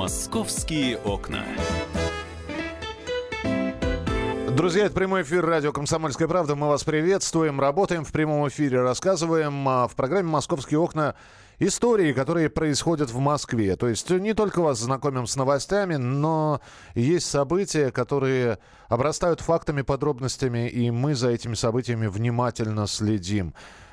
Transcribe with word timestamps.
Московские 0.00 0.96
окна. 0.96 1.44
Друзья, 4.56 4.86
это 4.86 4.94
прямой 4.94 5.20
эфир 5.24 5.44
радио 5.44 5.72
«Комсомольская 5.72 6.26
правда». 6.26 6.56
Мы 6.56 6.68
вас 6.68 6.84
приветствуем, 6.84 7.60
работаем 7.60 8.06
в 8.06 8.10
прямом 8.10 8.48
эфире, 8.48 8.80
рассказываем 8.80 9.68
а, 9.68 9.88
в 9.88 9.94
программе 9.96 10.30
«Московские 10.30 10.80
окна» 10.80 11.16
истории, 11.58 12.14
которые 12.14 12.48
происходят 12.48 13.10
в 13.10 13.18
Москве. 13.18 13.76
То 13.76 13.88
есть 13.88 14.08
не 14.08 14.32
только 14.32 14.62
вас 14.62 14.78
знакомим 14.78 15.26
с 15.26 15.36
новостями, 15.36 15.96
но 15.96 16.62
есть 16.94 17.26
события, 17.26 17.90
которые 17.90 18.58
обрастают 18.88 19.42
фактами, 19.42 19.82
подробностями, 19.82 20.66
и 20.66 20.90
мы 20.90 21.14
за 21.14 21.28
этими 21.28 21.52
событиями 21.52 22.06
внимательно 22.06 22.86
следим. 22.86 23.52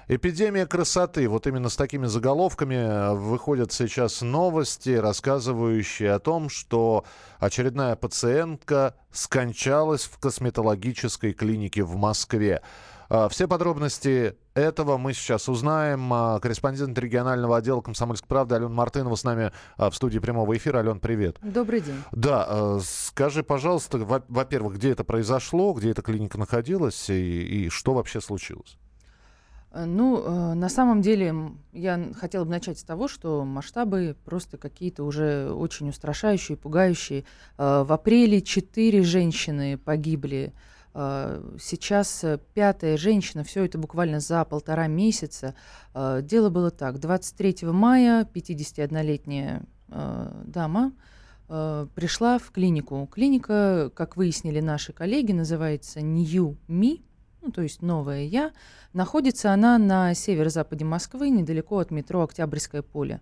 Эпидемия 0.10 0.66
красоты. 0.66 1.28
Вот 1.28 1.48
именно 1.48 1.68
с 1.68 1.76
такими 1.76 2.06
заголовками 2.06 2.76
э, 2.76 3.14
выходят 3.14 3.74
сейчас 3.74 4.22
новости, 4.22 4.92
рассказывающие 4.92 6.14
о 6.14 6.20
том, 6.20 6.48
что 6.48 7.04
очередная 7.40 7.98
пациентка 7.98 8.96
скончалась 9.12 10.06
в 10.06 10.18
косметологической 10.18 11.34
клинике 11.34 11.84
в 11.84 11.98
Москве. 11.98 12.62
А, 13.10 13.28
все 13.28 13.50
подробности 13.50 14.38
этого 14.54 14.98
мы 14.98 15.12
сейчас 15.12 15.50
узнаем. 15.50 16.14
А, 16.14 16.40
корреспондент 16.40 16.98
регионального 16.98 17.58
отдела 17.58 17.82
«Комсомольской 17.82 18.30
правды» 18.30 18.56
Алена 18.56 18.70
Мартынова 18.70 19.16
с 19.16 19.26
нами 19.26 19.52
в 19.78 19.92
студии 19.92 20.20
прямого 20.20 20.56
эфира. 20.56 20.78
Ален, 20.78 21.02
привет. 21.02 21.36
Добрый 21.42 21.82
день. 21.82 22.02
Да, 22.14 22.80
скажи, 22.82 23.44
пожалуйста, 23.44 23.98
во-первых, 23.98 24.76
где 24.76 24.92
это 24.92 25.04
произошло, 25.04 25.74
где 25.74 25.92
эта 25.92 26.02
клиника 26.02 26.40
находилась 26.40 27.10
и, 27.10 27.66
и 27.66 27.70
что 27.70 27.94
вообще 27.94 28.22
случилось? 28.22 28.78
Э, 29.72 29.86
ну, 29.86 30.20
э, 30.20 30.54
на 30.54 30.70
самом 30.70 31.02
деле, 31.02 31.34
я 31.74 32.12
хотела 32.16 32.46
бы 32.46 32.52
начать 32.52 32.80
с 32.80 32.84
того, 32.84 33.08
что 33.08 33.44
масштабы 33.46 34.16
просто 34.26 34.58
какие-то 34.58 35.04
уже 35.04 35.52
очень 35.52 35.90
устрашающие, 35.90 36.58
пугающие. 36.58 37.26
Э, 37.58 37.84
в 37.84 37.92
апреле 37.92 38.42
четыре 38.42 39.04
женщины 39.04 39.78
погибли. 39.78 40.54
Сейчас 41.60 42.26
пятая 42.56 42.98
женщина, 42.98 43.44
все 43.44 43.64
это 43.64 43.78
буквально 43.78 44.20
за 44.20 44.44
полтора 44.46 44.88
месяца. 44.88 45.54
Дело 45.94 46.50
было 46.50 46.72
так. 46.72 47.00
23 47.00 47.68
мая 47.68 48.28
51-летняя 48.34 49.62
дама 49.88 50.94
пришла 51.48 52.40
в 52.40 52.50
клинику. 52.50 53.08
Клиника, 53.14 53.92
как 53.94 54.18
выяснили 54.18 54.60
наши 54.60 54.92
коллеги, 54.92 55.34
называется 55.34 56.02
New 56.02 56.58
Me 56.68 57.02
ну, 57.48 57.54
то 57.54 57.62
есть 57.62 57.82
новая 57.82 58.26
я, 58.26 58.52
находится 58.92 59.54
она 59.54 59.78
на 59.78 60.14
северо-западе 60.14 60.84
Москвы, 60.84 61.30
недалеко 61.30 61.80
от 61.80 61.92
метро 61.92 62.22
Октябрьское 62.22 62.82
поле. 62.82 63.22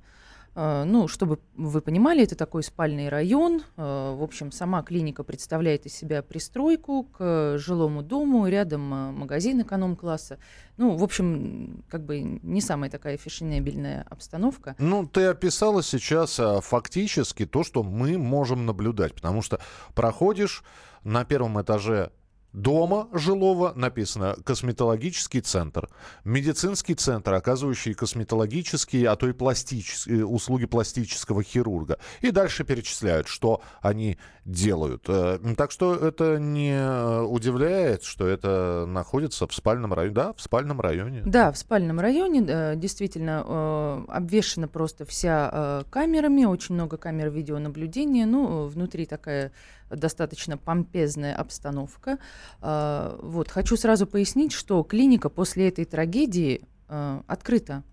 А, 0.56 0.84
ну, 0.84 1.08
чтобы 1.08 1.40
вы 1.56 1.82
понимали, 1.82 2.24
это 2.24 2.36
такой 2.36 2.64
спальный 2.64 3.08
район. 3.10 3.62
А, 3.78 4.16
в 4.16 4.24
общем, 4.24 4.52
сама 4.52 4.82
клиника 4.82 5.24
представляет 5.24 5.86
из 5.86 5.94
себя 5.94 6.24
пристройку 6.24 7.04
к 7.04 7.58
жилому 7.60 8.02
дому, 8.02 8.48
рядом 8.48 8.92
а, 8.92 9.12
магазин 9.12 9.62
эконом-класса. 9.62 10.40
Ну, 10.78 10.96
в 10.96 11.04
общем, 11.04 11.84
как 11.88 12.04
бы 12.04 12.22
не 12.22 12.62
самая 12.62 12.90
такая 12.90 13.18
фешенебельная 13.18 14.08
обстановка. 14.10 14.76
Ну, 14.80 15.06
ты 15.06 15.26
описала 15.26 15.84
сейчас 15.84 16.42
фактически 16.62 17.46
то, 17.46 17.64
что 17.64 17.84
мы 17.84 18.18
можем 18.18 18.66
наблюдать, 18.66 19.14
потому 19.14 19.44
что 19.44 19.60
проходишь 19.94 20.64
на 21.04 21.26
первом 21.26 21.62
этаже 21.62 22.12
дома 22.56 23.10
жилого 23.12 23.74
написано 23.76 24.36
косметологический 24.44 25.42
центр, 25.42 25.90
медицинский 26.24 26.96
центр, 26.96 27.34
оказывающий 27.34 27.94
косметологические, 27.94 29.10
а 29.10 29.16
то 29.16 29.28
и 29.28 29.34
пластические 29.34 30.22
э, 30.22 30.24
услуги 30.24 30.66
пластического 30.66 31.44
хирурга. 31.44 32.00
И 32.22 32.32
дальше 32.32 32.64
перечисляют, 32.64 33.28
что 33.28 33.62
они 33.82 34.18
делают. 34.46 35.04
Э, 35.08 35.38
так 35.58 35.72
что 35.72 35.96
это 35.96 36.40
не 36.40 36.72
э, 36.72 37.22
удивляет, 37.22 38.04
что 38.04 38.26
это 38.26 38.86
находится 38.88 39.48
в 39.48 39.54
спальном 39.54 39.94
районе. 39.94 40.16
Да, 40.16 40.34
в 40.34 40.42
спальном 40.42 40.80
районе. 40.80 41.24
Да, 41.26 41.52
в 41.52 41.58
спальном 41.58 42.00
районе 42.00 42.76
действительно 42.76 44.06
обвешена 44.08 44.68
просто 44.68 45.06
вся 45.06 45.84
камерами, 45.90 46.46
очень 46.46 46.76
много 46.76 46.98
камер 46.98 47.30
видеонаблюдения. 47.30 48.26
Ну, 48.26 48.68
внутри 48.68 49.06
такая 49.06 49.52
достаточно 49.90 50.58
помпезная 50.58 51.36
обстановка. 51.36 52.20
А, 52.62 53.20
вот. 53.22 53.50
Хочу 53.50 53.78
сразу 53.78 54.08
пояснить, 54.08 54.52
что 54.52 54.84
клиника 54.84 55.30
после 55.30 55.68
этой 55.68 55.86
трагедии 55.86 56.62
а, 56.88 57.24
открыта 57.28 57.84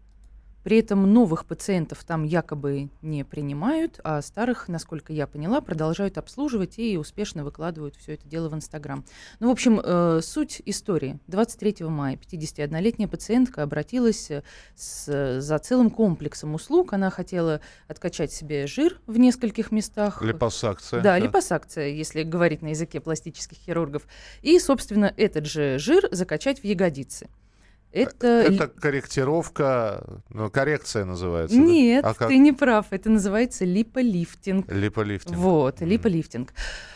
при 0.62 0.78
этом 0.78 1.12
новых 1.12 1.44
пациентов 1.46 2.04
там 2.04 2.24
якобы 2.24 2.90
не 3.02 3.24
принимают, 3.24 4.00
а 4.04 4.22
старых, 4.22 4.68
насколько 4.68 5.12
я 5.12 5.26
поняла, 5.26 5.60
продолжают 5.60 6.18
обслуживать 6.18 6.78
и 6.78 6.96
успешно 6.96 7.44
выкладывают 7.44 7.96
все 7.96 8.14
это 8.14 8.26
дело 8.28 8.48
в 8.48 8.54
Инстаграм. 8.54 9.04
Ну, 9.40 9.48
в 9.48 9.50
общем, 9.50 9.80
э, 9.82 10.20
суть 10.22 10.62
истории. 10.64 11.18
23 11.26 11.86
мая 11.86 12.16
51-летняя 12.16 13.08
пациентка 13.08 13.62
обратилась 13.62 14.30
э, 14.30 14.42
с, 14.74 15.40
за 15.40 15.58
целым 15.58 15.90
комплексом 15.90 16.54
услуг. 16.54 16.92
Она 16.92 17.10
хотела 17.10 17.60
откачать 17.88 18.32
себе 18.32 18.66
жир 18.66 19.00
в 19.06 19.18
нескольких 19.18 19.72
местах. 19.72 20.22
Липосакция. 20.22 21.00
Да, 21.00 21.12
да, 21.12 21.18
липосакция, 21.18 21.88
если 21.88 22.22
говорить 22.22 22.62
на 22.62 22.68
языке 22.68 23.00
пластических 23.00 23.58
хирургов. 23.58 24.06
И, 24.42 24.58
собственно, 24.58 25.12
этот 25.16 25.46
же 25.46 25.78
жир 25.78 26.08
закачать 26.10 26.60
в 26.60 26.64
ягодицы. 26.64 27.28
Это... 27.92 28.26
это 28.26 28.68
корректировка, 28.68 30.22
ну, 30.30 30.50
коррекция 30.50 31.04
называется. 31.04 31.56
Нет, 31.56 32.02
да? 32.02 32.10
а 32.10 32.14
как? 32.14 32.28
ты 32.28 32.38
не 32.38 32.52
прав. 32.52 32.86
Это 32.90 33.10
называется 33.10 33.64
липолифтинг. 33.64 34.70
Липолифтинг. 34.72 35.36
Вот, 35.36 35.80
mm. 35.80 35.86
липолифтинг. 35.86 36.52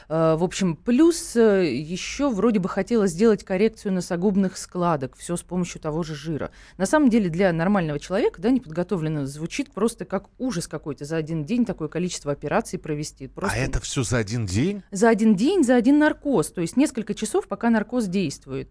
Uh, 0.09 0.37
в 0.37 0.45
общем, 0.45 0.77
плюс 0.77 1.35
uh, 1.35 1.67
еще 1.67 2.31
вроде 2.31 2.61
бы 2.61 2.69
хотела 2.69 3.09
сделать 3.09 3.45
коррекцию 3.45 3.93
носогубных 3.93 4.57
складок, 4.57 5.17
все 5.17 5.37
с 5.37 5.43
помощью 5.43 5.81
того 5.81 6.05
же 6.05 6.15
жира. 6.15 6.53
На 6.79 6.87
самом 6.87 7.11
деле 7.11 7.29
для 7.29 7.53
нормального 7.53 7.99
человека, 7.99 8.41
да, 8.41 8.51
неподготовленного, 8.51 9.27
звучит 9.27 9.73
просто 9.73 10.05
как 10.05 10.27
ужас 10.39 10.69
какой-то 10.69 11.05
за 11.05 11.17
один 11.17 11.45
день 11.45 11.65
такое 11.65 11.89
количество 11.89 12.31
операций 12.31 12.79
провести. 12.79 13.27
Просто... 13.27 13.57
А 13.57 13.59
это 13.59 13.81
все 13.81 14.05
за 14.05 14.19
один 14.19 14.47
день? 14.47 14.83
За 14.93 15.09
один 15.09 15.35
день, 15.35 15.65
за 15.65 15.75
один 15.75 15.99
наркоз, 15.99 16.53
то 16.53 16.61
есть 16.61 16.77
несколько 16.77 17.13
часов, 17.15 17.49
пока 17.49 17.69
наркоз 17.69 18.07
действует. 18.07 18.71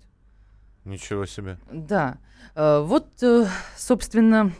Ничего 0.86 1.26
себе. 1.26 1.58
Да. 1.72 2.18
Э, 2.56 2.82
вот, 2.82 3.22
э, 3.24 3.48
собственно, 3.76 4.54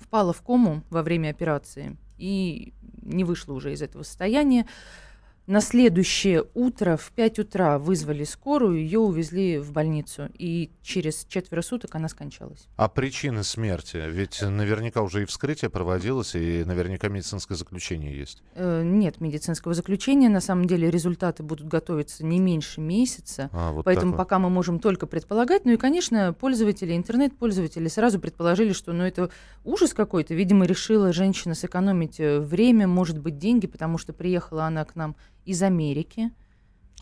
впала 0.00 0.32
в 0.32 0.42
кому 0.42 0.82
во 0.90 1.02
время 1.02 1.30
операции 1.30 1.96
и 2.18 2.74
не 3.02 3.24
вышла 3.24 3.54
уже 3.54 3.72
из 3.72 3.82
этого 3.82 4.02
состояния. 4.02 4.66
На 5.46 5.60
следующее 5.60 6.44
утро 6.54 6.96
в 6.96 7.12
5 7.12 7.40
утра 7.40 7.78
вызвали 7.78 8.24
скорую, 8.24 8.78
ее 8.78 8.98
увезли 8.98 9.58
в 9.58 9.72
больницу, 9.72 10.30
и 10.38 10.70
через 10.82 11.26
четверо 11.28 11.60
суток 11.60 11.94
она 11.94 12.08
скончалась. 12.08 12.66
А 12.76 12.88
причины 12.88 13.44
смерти? 13.44 14.02
Ведь 14.08 14.40
наверняка 14.40 15.02
уже 15.02 15.24
и 15.24 15.24
вскрытие 15.26 15.68
проводилось, 15.68 16.34
и 16.34 16.64
наверняка 16.64 17.08
медицинское 17.08 17.56
заключение 17.56 18.16
есть. 18.16 18.42
Э, 18.54 18.82
нет 18.82 19.20
медицинского 19.20 19.74
заключения. 19.74 20.30
На 20.30 20.40
самом 20.40 20.66
деле 20.66 20.90
результаты 20.90 21.42
будут 21.42 21.68
готовиться 21.68 22.24
не 22.24 22.38
меньше 22.38 22.80
месяца. 22.80 23.50
А, 23.52 23.72
вот 23.72 23.84
поэтому 23.84 24.12
вот. 24.12 24.16
пока 24.16 24.38
мы 24.38 24.48
можем 24.48 24.78
только 24.78 25.06
предполагать. 25.06 25.66
Ну 25.66 25.72
и, 25.72 25.76
конечно, 25.76 26.32
пользователи, 26.32 26.96
интернет-пользователи 26.96 27.88
сразу 27.88 28.18
предположили, 28.18 28.72
что 28.72 28.94
ну, 28.94 29.04
это 29.04 29.28
ужас 29.62 29.92
какой-то. 29.92 30.32
Видимо, 30.32 30.64
решила 30.64 31.12
женщина 31.12 31.54
сэкономить 31.54 32.18
э, 32.18 32.40
время, 32.40 32.88
может 32.88 33.18
быть, 33.18 33.36
деньги, 33.36 33.66
потому 33.66 33.98
что 33.98 34.14
приехала 34.14 34.64
она 34.64 34.86
к 34.86 34.96
нам 34.96 35.16
из 35.44 35.62
Америки. 35.62 36.32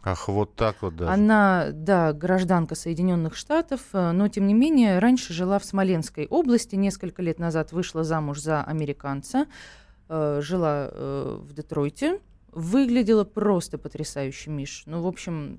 Ах, 0.04 0.28
вот 0.28 0.56
так 0.56 0.82
вот 0.82 0.96
да. 0.96 1.12
Она, 1.12 1.68
да, 1.72 2.12
гражданка 2.12 2.74
Соединенных 2.74 3.36
Штатов, 3.36 3.80
э, 3.92 4.10
но 4.10 4.28
тем 4.28 4.48
не 4.48 4.54
менее 4.54 4.98
раньше 4.98 5.32
жила 5.32 5.60
в 5.60 5.64
Смоленской 5.64 6.26
области, 6.26 6.74
несколько 6.74 7.22
лет 7.22 7.38
назад 7.38 7.70
вышла 7.70 8.02
замуж 8.02 8.40
за 8.40 8.64
американца, 8.64 9.46
э, 10.08 10.40
жила 10.42 10.88
э, 10.90 11.38
в 11.40 11.52
Детройте, 11.52 12.20
выглядела 12.50 13.22
просто 13.24 13.78
потрясающе, 13.78 14.50
Миш. 14.50 14.82
Ну, 14.86 15.02
в 15.02 15.06
общем, 15.06 15.58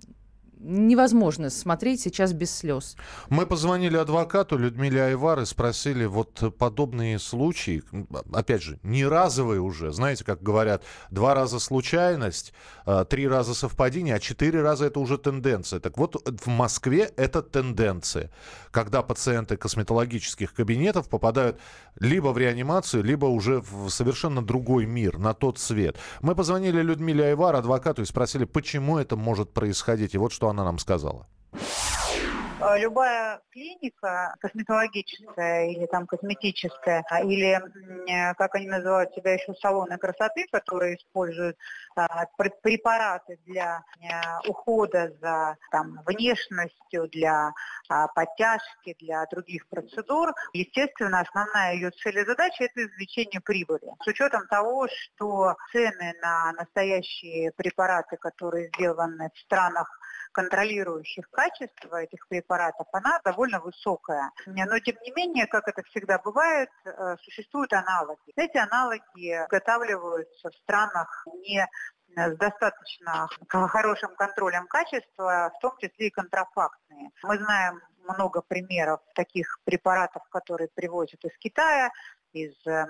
невозможно 0.63 1.49
смотреть 1.49 2.01
сейчас 2.01 2.33
без 2.33 2.55
слез. 2.55 2.95
Мы 3.29 3.45
позвонили 3.45 3.97
адвокату 3.97 4.57
Людмиле 4.57 5.03
Айвар 5.03 5.41
и 5.41 5.45
спросили, 5.45 6.05
вот 6.05 6.55
подобные 6.57 7.19
случаи, 7.19 7.83
опять 8.31 8.63
же, 8.63 8.79
не 8.83 9.05
разовые 9.05 9.59
уже, 9.59 9.91
знаете, 9.91 10.23
как 10.23 10.41
говорят, 10.41 10.83
два 11.11 11.33
раза 11.33 11.59
случайность, 11.59 12.53
а, 12.85 13.05
три 13.05 13.27
раза 13.27 13.53
совпадение, 13.53 14.15
а 14.15 14.19
четыре 14.19 14.61
раза 14.61 14.85
это 14.85 14.99
уже 14.99 15.17
тенденция. 15.17 15.79
Так 15.79 15.97
вот, 15.97 16.15
в 16.41 16.47
Москве 16.47 17.11
это 17.17 17.41
тенденция, 17.41 18.31
когда 18.71 19.03
пациенты 19.03 19.57
косметологических 19.57 20.53
кабинетов 20.53 21.09
попадают 21.09 21.59
либо 21.99 22.29
в 22.29 22.37
реанимацию, 22.37 23.03
либо 23.03 23.25
уже 23.25 23.61
в 23.61 23.89
совершенно 23.89 24.41
другой 24.43 24.85
мир, 24.85 25.17
на 25.17 25.33
тот 25.33 25.59
свет. 25.59 25.97
Мы 26.21 26.35
позвонили 26.35 26.81
Людмиле 26.81 27.25
Айвар, 27.25 27.55
адвокату, 27.55 28.01
и 28.01 28.05
спросили, 28.05 28.45
почему 28.45 28.97
это 28.97 29.15
может 29.15 29.51
происходить. 29.53 30.15
И 30.15 30.17
вот 30.17 30.31
что 30.31 30.49
она 30.53 30.63
нам 30.63 30.79
сказала. 30.79 31.27
Э, 32.63 32.77
любая 32.79 33.41
клиника 33.51 34.35
косметологическая 34.39 35.67
или 35.67 35.85
там 35.87 36.07
косметическая, 36.07 37.03
а, 37.09 37.21
или, 37.21 37.59
э, 38.09 38.33
как 38.35 38.55
они 38.55 38.67
называют 38.67 39.13
себя 39.13 39.33
еще, 39.33 39.53
салоны 39.55 39.97
красоты, 39.97 40.45
которые 40.51 40.95
используют 40.95 41.57
а, 41.95 42.25
препараты 42.61 43.37
для 43.45 43.83
э, 43.99 44.47
ухода 44.47 45.11
за 45.21 45.57
там, 45.71 45.99
внешностью, 46.05 47.09
для 47.09 47.51
а, 47.89 48.07
подтяжки, 48.07 48.95
для 48.99 49.25
других 49.25 49.67
процедур. 49.67 50.33
Естественно, 50.53 51.19
основная 51.19 51.73
ее 51.73 51.91
цель 51.91 52.19
и 52.19 52.25
задача– 52.25 52.63
это 52.65 52.85
извлечение 52.85 53.41
прибыли. 53.41 53.93
С 54.03 54.07
учетом 54.07 54.47
того, 54.47 54.87
что 54.87 55.55
цены 55.71 56.13
на 56.21 56.53
настоящие 56.53 57.51
препараты, 57.51 58.17
которые 58.17 58.69
сделаны 58.69 59.29
в 59.33 59.39
странах 59.39 59.99
контролирующих 60.33 61.29
качество 61.29 62.01
этих 62.01 62.27
препаратов, 62.27 62.87
она 62.91 63.19
довольно 63.23 63.59
высокая. 63.59 64.31
Но 64.45 64.79
тем 64.79 64.95
не 65.03 65.11
менее, 65.11 65.47
как 65.47 65.67
это 65.67 65.83
всегда 65.83 66.19
бывает, 66.19 66.69
э, 66.85 67.15
существуют 67.21 67.71
аналоги. 67.73 68.19
Эти 68.35 68.57
аналоги 68.57 69.43
изготавливаются 69.43 70.49
в 70.49 70.55
странах 70.55 71.25
не 71.41 71.65
с 72.15 72.37
достаточно 72.37 73.27
хорошим 73.47 74.15
контролем 74.15 74.67
качества, 74.67 75.51
в 75.55 75.59
том 75.61 75.77
числе 75.79 76.07
и 76.07 76.11
контрафактные. 76.11 77.09
Мы 77.23 77.37
знаем 77.37 77.81
много 78.03 78.41
примеров 78.41 78.99
таких 79.15 79.59
препаратов, 79.63 80.23
которые 80.29 80.69
привозят 80.73 81.23
из 81.23 81.35
Китая, 81.37 81.91
из 82.33 82.53
э, 82.67 82.85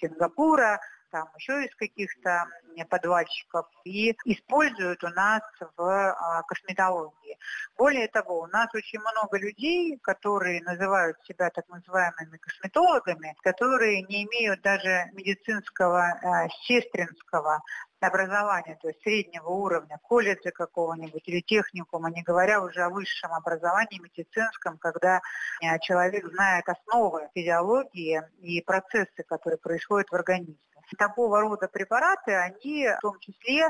Сингапура, 0.00 0.80
там 1.10 1.28
еще 1.36 1.64
из 1.64 1.74
каких-то 1.76 2.46
подвальщиков 2.84 3.66
и 3.84 4.14
используют 4.24 5.02
у 5.04 5.08
нас 5.08 5.42
в 5.76 5.82
а, 5.82 6.42
косметологии. 6.42 7.38
Более 7.76 8.08
того, 8.08 8.40
у 8.40 8.46
нас 8.46 8.68
очень 8.74 9.00
много 9.00 9.38
людей, 9.38 9.98
которые 9.98 10.62
называют 10.62 11.16
себя 11.24 11.50
так 11.50 11.68
называемыми 11.68 12.36
косметологами, 12.36 13.34
которые 13.42 14.02
не 14.02 14.24
имеют 14.24 14.60
даже 14.62 15.06
медицинского, 15.12 16.02
а, 16.02 16.48
сестринского 16.66 17.62
образования, 18.00 18.78
то 18.80 18.88
есть 18.88 19.00
среднего 19.02 19.48
уровня, 19.48 19.98
колледжа 20.02 20.50
какого-нибудь 20.50 21.22
или 21.26 21.40
техникума, 21.40 22.10
не 22.10 22.22
говоря 22.22 22.60
уже 22.60 22.82
о 22.82 22.90
высшем 22.90 23.32
образовании 23.32 24.00
медицинском, 24.00 24.78
когда 24.78 25.20
а, 25.62 25.78
человек 25.78 26.26
знает 26.26 26.68
основы 26.68 27.28
физиологии 27.34 28.22
и 28.40 28.60
процессы, 28.62 29.22
которые 29.26 29.58
происходят 29.58 30.10
в 30.10 30.14
организме 30.14 30.56
такого 30.96 31.40
рода 31.40 31.68
препараты, 31.68 32.32
они 32.32 32.88
в 32.88 33.00
том 33.00 33.18
числе 33.20 33.68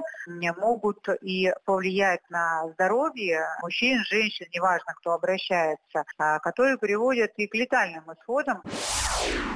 могут 0.57 1.09
и 1.23 1.53
повлиять 1.65 2.21
на 2.31 2.69
здоровье 2.73 3.41
мужчин, 3.63 4.03
женщин, 4.05 4.47
неважно, 4.53 4.93
кто 4.99 5.13
обращается, 5.13 6.05
а, 6.19 6.39
которые 6.41 6.79
приводят 6.79 7.33
и 7.37 7.47
к 7.47 7.55
летальным 7.55 8.05
исходам. 8.13 8.63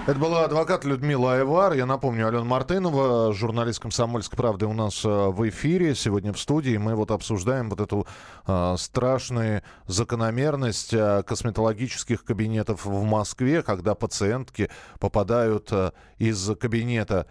Это 0.06 0.18
была 0.18 0.44
адвокат 0.44 0.84
Людмила 0.84 1.34
Айвар. 1.34 1.74
Я 1.74 1.86
напомню, 1.86 2.26
Алена 2.26 2.44
Мартынова, 2.44 3.32
журналист 3.32 3.80
«Комсомольской 3.80 4.36
правды» 4.36 4.66
у 4.66 4.72
нас 4.72 5.04
э, 5.04 5.08
в 5.08 5.48
эфире 5.48 5.94
сегодня 5.94 6.32
в 6.32 6.40
студии. 6.40 6.76
Мы 6.76 6.94
вот 6.94 7.10
обсуждаем 7.10 7.68
вот 7.68 7.80
эту 7.80 8.06
э, 8.46 8.74
страшную 8.78 9.62
закономерность 9.86 10.94
э, 10.94 11.22
косметологических 11.22 12.24
кабинетов 12.24 12.86
в 12.86 13.04
Москве, 13.04 13.62
когда 13.62 13.94
пациентки 13.94 14.70
попадают 14.98 15.68
э, 15.70 15.92
из 16.18 16.56
кабинета 16.58 17.26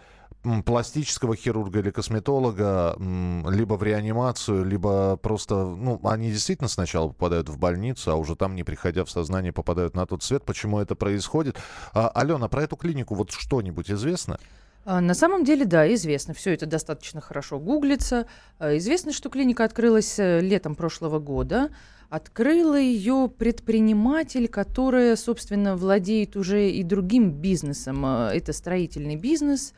пластического 0.66 1.36
хирурга 1.36 1.80
или 1.80 1.92
косметолога 1.92 2.96
либо 2.98 3.74
в 3.74 3.84
реанимацию, 3.84 4.64
либо 4.64 5.18
просто, 5.18 5.66
ну, 5.66 6.00
они 6.04 6.32
действительно 6.32 6.70
сначала 6.70 7.10
попадают 7.10 7.50
в 7.50 7.58
больницу, 7.58 8.12
а 8.12 8.16
уже 8.16 8.36
там, 8.36 8.56
не 8.56 8.64
приходя 8.64 9.04
в 9.04 9.12
сознание, 9.12 9.52
попадают 9.52 9.96
на 9.96 10.06
тот 10.06 10.24
свет. 10.24 10.44
Почему 10.44 10.80
это 10.80 10.96
происходит? 10.96 11.58
А, 11.94 12.10
Алена, 12.10 12.48
про 12.48 12.64
эту 12.64 12.78
клинику 12.78 13.16
вот 13.16 13.32
что-нибудь 13.32 13.92
известно? 13.92 14.40
А, 14.86 15.02
на 15.02 15.14
самом 15.14 15.44
деле, 15.44 15.66
да, 15.66 15.94
известно. 15.94 16.34
Все 16.34 16.54
это 16.54 16.66
достаточно 16.66 17.20
хорошо 17.20 17.60
гуглится. 17.60 18.26
А, 18.60 18.78
известно, 18.78 19.12
что 19.12 19.30
клиника 19.30 19.66
открылась 19.66 20.18
э, 20.20 20.40
летом 20.40 20.76
прошлого 20.76 21.20
года. 21.20 21.70
Открыла 22.10 22.80
ее 22.80 23.30
предприниматель, 23.38 24.48
который, 24.48 25.16
собственно, 25.18 25.76
владеет 25.76 26.38
уже 26.38 26.70
и 26.70 26.82
другим 26.82 27.30
бизнесом. 27.32 28.04
Это 28.06 28.52
строительный 28.52 29.16
бизнес. 29.16 29.74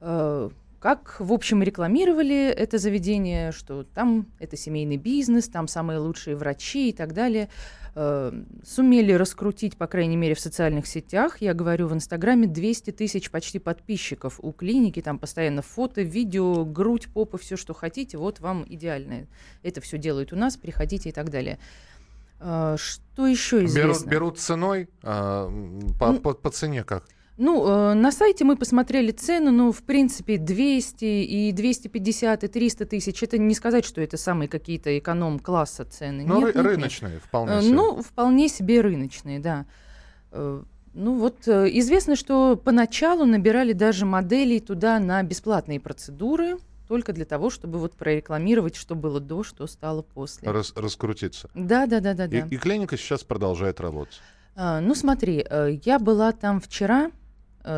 Э, 0.00 0.50
как, 0.80 1.16
в 1.18 1.30
общем, 1.32 1.62
рекламировали 1.62 2.48
это 2.48 2.78
заведение, 2.78 3.52
что 3.52 3.84
там 3.84 4.26
это 4.38 4.56
семейный 4.56 4.96
бизнес, 4.96 5.46
там 5.46 5.68
самые 5.68 5.98
лучшие 5.98 6.36
врачи 6.36 6.88
и 6.88 6.92
так 6.92 7.12
далее. 7.12 7.50
Э, 7.94 8.32
сумели 8.64 9.12
раскрутить, 9.12 9.76
по 9.76 9.86
крайней 9.86 10.16
мере, 10.16 10.34
в 10.34 10.40
социальных 10.40 10.86
сетях. 10.86 11.42
Я 11.42 11.52
говорю, 11.52 11.86
в 11.86 11.92
Инстаграме 11.92 12.46
200 12.46 12.92
тысяч 12.92 13.30
почти 13.30 13.58
подписчиков 13.58 14.40
у 14.42 14.52
клиники. 14.52 15.02
Там 15.02 15.18
постоянно 15.18 15.60
фото, 15.60 16.00
видео, 16.00 16.64
грудь, 16.64 17.08
попа, 17.12 17.36
все, 17.36 17.56
что 17.56 17.74
хотите. 17.74 18.16
Вот 18.16 18.40
вам 18.40 18.64
идеальное. 18.66 19.26
Это 19.62 19.82
все 19.82 19.98
делают 19.98 20.32
у 20.32 20.36
нас, 20.36 20.56
приходите 20.56 21.10
и 21.10 21.12
так 21.12 21.28
далее. 21.28 21.58
Э, 22.38 22.76
что 22.78 23.26
еще 23.26 23.64
известно? 23.66 24.06
Берут, 24.06 24.06
берут 24.06 24.38
ценой? 24.38 24.88
А, 25.02 25.52
по, 25.98 26.14
по, 26.14 26.32
по 26.32 26.50
цене 26.50 26.84
как? 26.84 27.04
Ну, 27.40 27.66
э, 27.66 27.94
на 27.94 28.12
сайте 28.12 28.44
мы 28.44 28.54
посмотрели 28.54 29.12
цену, 29.12 29.50
ну, 29.50 29.72
в 29.72 29.82
принципе, 29.82 30.36
200 30.36 31.04
и 31.06 31.52
250 31.52 32.44
и 32.44 32.48
300 32.48 32.84
тысяч. 32.84 33.22
Это 33.22 33.38
не 33.38 33.54
сказать, 33.54 33.86
что 33.86 34.02
это 34.02 34.18
самые 34.18 34.46
какие-то 34.46 34.98
эконом-класса 34.98 35.86
цены. 35.86 36.26
Ну, 36.26 36.42
ры- 36.42 36.52
рыночные 36.52 37.14
нет. 37.14 37.22
вполне 37.22 37.52
э, 37.54 37.62
себе. 37.62 37.72
Ну, 37.72 38.02
вполне 38.02 38.48
себе 38.50 38.82
рыночные, 38.82 39.38
да. 39.38 39.64
Э, 40.32 40.62
ну 40.92 41.14
вот 41.14 41.48
э, 41.48 41.70
известно, 41.78 42.14
что 42.14 42.60
поначалу 42.62 43.24
набирали 43.24 43.72
даже 43.72 44.04
моделей 44.04 44.60
туда 44.60 44.98
на 44.98 45.22
бесплатные 45.22 45.80
процедуры, 45.80 46.58
только 46.88 47.14
для 47.14 47.24
того, 47.24 47.48
чтобы 47.48 47.78
вот 47.78 47.94
прорекламировать, 47.94 48.76
что 48.76 48.94
было 48.94 49.18
до, 49.18 49.44
что 49.44 49.66
стало 49.66 50.02
после. 50.02 50.50
Рас 50.50 50.74
раскрутиться. 50.76 51.48
Да, 51.54 51.86
да, 51.86 52.00
да, 52.00 52.12
да, 52.12 52.26
да. 52.26 52.36
И, 52.36 52.54
и 52.54 52.58
клиника 52.58 52.98
сейчас 52.98 53.24
продолжает 53.24 53.80
работать. 53.80 54.20
А, 54.56 54.82
ну 54.82 54.94
смотри, 54.94 55.42
я 55.84 55.98
была 55.98 56.32
там 56.32 56.60
вчера, 56.60 57.10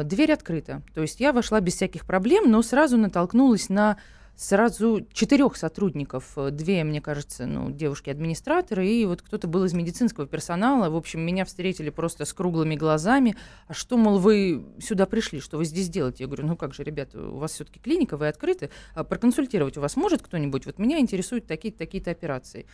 дверь 0.04 0.32
открыта. 0.32 0.82
То 0.94 1.02
есть 1.02 1.20
я 1.20 1.32
вошла 1.32 1.60
без 1.60 1.74
всяких 1.74 2.06
проблем, 2.06 2.50
но 2.50 2.62
сразу 2.62 2.96
натолкнулась 2.96 3.68
на 3.68 3.96
сразу 4.36 5.06
четырех 5.12 5.56
сотрудников. 5.56 6.32
Э, 6.36 6.50
две, 6.50 6.84
мне 6.84 7.00
кажется, 7.00 7.46
ну, 7.46 7.70
девушки-администраторы, 7.70 8.86
и 8.86 9.04
вот 9.06 9.22
кто-то 9.22 9.46
был 9.46 9.64
из 9.64 9.72
медицинского 9.72 10.26
персонала. 10.26 10.90
В 10.90 10.96
общем, 10.96 11.20
меня 11.20 11.44
встретили 11.44 11.90
просто 11.90 12.24
с 12.24 12.32
круглыми 12.32 12.74
глазами. 12.74 13.36
А 13.68 13.74
что, 13.74 13.96
мол, 13.96 14.18
вы 14.18 14.64
сюда 14.80 15.06
пришли, 15.06 15.40
что 15.40 15.58
вы 15.58 15.64
здесь 15.64 15.88
делаете? 15.88 16.24
Я 16.24 16.26
говорю, 16.26 16.46
ну 16.46 16.56
как 16.56 16.74
же, 16.74 16.82
ребята, 16.82 17.20
у 17.20 17.38
вас 17.38 17.52
все-таки 17.52 17.78
клиника, 17.78 18.16
вы 18.16 18.28
открыты. 18.28 18.70
А 18.94 19.04
проконсультировать 19.04 19.76
у 19.76 19.80
вас 19.80 19.96
может 19.96 20.22
кто-нибудь? 20.22 20.66
Вот 20.66 20.78
меня 20.78 20.98
интересуют 20.98 21.46
такие-то 21.46 21.78
такие 21.78 22.02
операции 22.02 22.66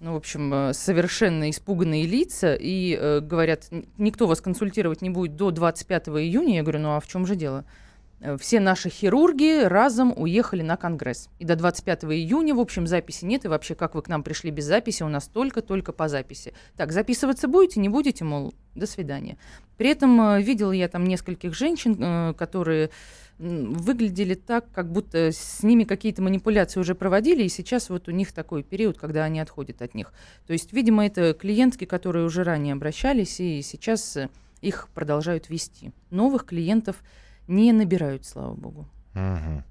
ну, 0.00 0.12
в 0.12 0.16
общем, 0.16 0.52
э, 0.52 0.72
совершенно 0.74 1.50
испуганные 1.50 2.06
лица 2.06 2.54
и 2.54 2.96
э, 2.98 3.20
говорят, 3.20 3.68
никто 3.98 4.26
вас 4.26 4.40
консультировать 4.40 5.02
не 5.02 5.10
будет 5.10 5.36
до 5.36 5.50
25 5.50 6.08
июня. 6.08 6.56
Я 6.56 6.62
говорю, 6.62 6.80
ну 6.80 6.96
а 6.96 7.00
в 7.00 7.06
чем 7.06 7.26
же 7.26 7.36
дело? 7.36 7.64
Э, 8.24 8.36
все 8.38 8.60
наши 8.60 8.88
хирурги 8.88 9.64
разом 9.64 10.12
уехали 10.16 10.62
на 10.62 10.76
конгресс. 10.76 11.28
И 11.38 11.44
до 11.44 11.56
25 11.56 12.04
июня, 12.04 12.54
в 12.54 12.60
общем, 12.60 12.86
записи 12.86 13.24
нет. 13.24 13.44
И 13.44 13.48
вообще, 13.48 13.74
как 13.74 13.94
вы 13.94 14.02
к 14.02 14.08
нам 14.08 14.22
пришли 14.22 14.50
без 14.50 14.64
записи, 14.64 15.02
у 15.02 15.08
нас 15.08 15.28
только-только 15.28 15.92
по 15.92 16.08
записи. 16.08 16.54
Так, 16.76 16.92
записываться 16.92 17.48
будете, 17.48 17.80
не 17.80 17.88
будете, 17.88 18.24
мол, 18.24 18.54
до 18.74 18.86
свидания. 18.86 19.36
При 19.76 19.90
этом 19.90 20.20
э, 20.20 20.42
видела 20.42 20.72
я 20.72 20.88
там 20.88 21.04
нескольких 21.04 21.54
женщин, 21.54 21.96
э, 22.00 22.34
которые 22.34 22.90
выглядели 23.38 24.34
так, 24.34 24.70
как 24.72 24.90
будто 24.92 25.32
с 25.32 25.62
ними 25.62 25.84
какие-то 25.84 26.22
манипуляции 26.22 26.80
уже 26.80 26.94
проводили, 26.94 27.42
и 27.42 27.48
сейчас 27.48 27.90
вот 27.90 28.08
у 28.08 28.12
них 28.12 28.32
такой 28.32 28.62
период, 28.62 28.98
когда 28.98 29.24
они 29.24 29.40
отходят 29.40 29.82
от 29.82 29.94
них. 29.94 30.12
То 30.46 30.52
есть, 30.52 30.72
видимо, 30.72 31.04
это 31.04 31.34
клиентки, 31.34 31.84
которые 31.84 32.24
уже 32.24 32.44
ранее 32.44 32.74
обращались, 32.74 33.40
и 33.40 33.60
сейчас 33.62 34.16
э, 34.16 34.28
их 34.60 34.88
продолжают 34.94 35.48
вести. 35.50 35.92
Новых 36.10 36.46
клиентов 36.46 36.96
не 37.48 37.72
набирают, 37.72 38.24
слава 38.24 38.54
богу. 38.54 38.88
Угу. 39.14 39.64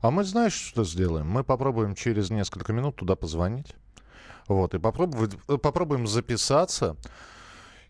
А 0.00 0.10
мы, 0.10 0.24
знаешь, 0.24 0.54
что 0.54 0.84
сделаем? 0.84 1.28
Мы 1.28 1.44
попробуем 1.44 1.94
через 1.94 2.30
несколько 2.30 2.72
минут 2.72 2.96
туда 2.96 3.16
позвонить. 3.16 3.74
Вот, 4.46 4.74
и 4.74 4.78
попробовать, 4.78 5.36
попробуем 5.46 6.06
записаться 6.06 6.96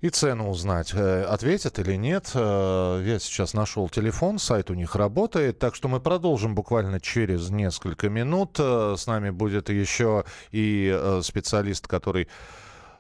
и 0.00 0.11
цену 0.11 0.50
узнать, 0.50 0.93
э, 0.95 1.23
ответят 1.25 1.78
или 1.78 1.95
нет. 1.95 2.31
Э, 2.35 3.02
я 3.05 3.19
сейчас 3.19 3.55
нашел 3.55 3.88
телефон, 3.88 4.38
сайт 4.38 4.71
у 4.71 4.75
них 4.75 4.95
работает, 4.95 5.59
так 5.59 5.75
что 5.75 5.88
мы 5.88 6.00
продолжим 6.00 6.55
буквально 6.55 7.00
через 7.00 7.50
несколько 7.50 8.09
минут. 8.09 8.57
Э, 8.61 8.95
с 8.97 9.07
нами 9.07 9.31
будет 9.31 9.71
еще 9.71 10.25
и 10.52 11.19
специалист, 11.23 11.87
который 11.87 12.28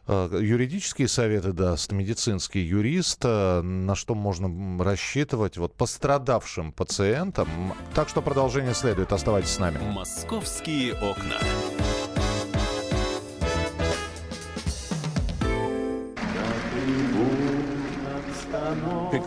юридические 0.06 1.06
советы 1.06 1.52
даст, 1.52 1.92
медицинский 1.92 2.60
юрист, 2.60 3.24
на 3.24 3.94
что 3.94 4.14
можно 4.14 4.82
рассчитывать 4.82 5.58
вот 5.58 5.74
пострадавшим 5.74 6.72
пациентам. 6.72 7.74
Так 7.94 8.08
что 8.08 8.22
продолжение 8.22 8.72
следует. 8.72 9.12
Оставайтесь 9.12 9.50
с 9.50 9.58
нами. 9.58 9.76
Московские 9.92 10.94
окна. 10.94 11.36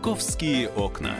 Московские 0.00 0.70
окна. 0.70 1.14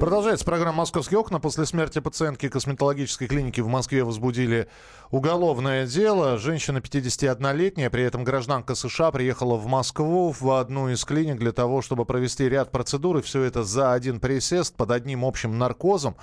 Продолжается 0.00 0.46
программа 0.46 0.78
«Московские 0.78 1.20
окна». 1.20 1.38
После 1.38 1.66
смерти 1.66 1.98
пациентки 1.98 2.48
косметологической 2.48 3.28
клиники 3.28 3.60
в 3.60 3.68
Москве 3.68 4.02
возбудили 4.02 4.68
уголовное 5.10 5.86
дело. 5.86 6.38
Женщина 6.38 6.78
51-летняя, 6.78 7.90
при 7.90 8.04
этом 8.04 8.24
гражданка 8.24 8.74
США, 8.74 9.10
приехала 9.10 9.56
в 9.56 9.66
Москву 9.66 10.30
в 10.30 10.50
одну 10.52 10.88
из 10.88 11.04
клиник 11.04 11.36
для 11.36 11.52
того, 11.52 11.82
чтобы 11.82 12.06
провести 12.06 12.48
ряд 12.48 12.70
процедур. 12.70 13.18
И 13.18 13.20
все 13.20 13.42
это 13.42 13.62
за 13.62 13.92
один 13.92 14.18
присест 14.18 14.74
под 14.74 14.90
одним 14.92 15.26
общим 15.26 15.58
наркозом. 15.58 16.16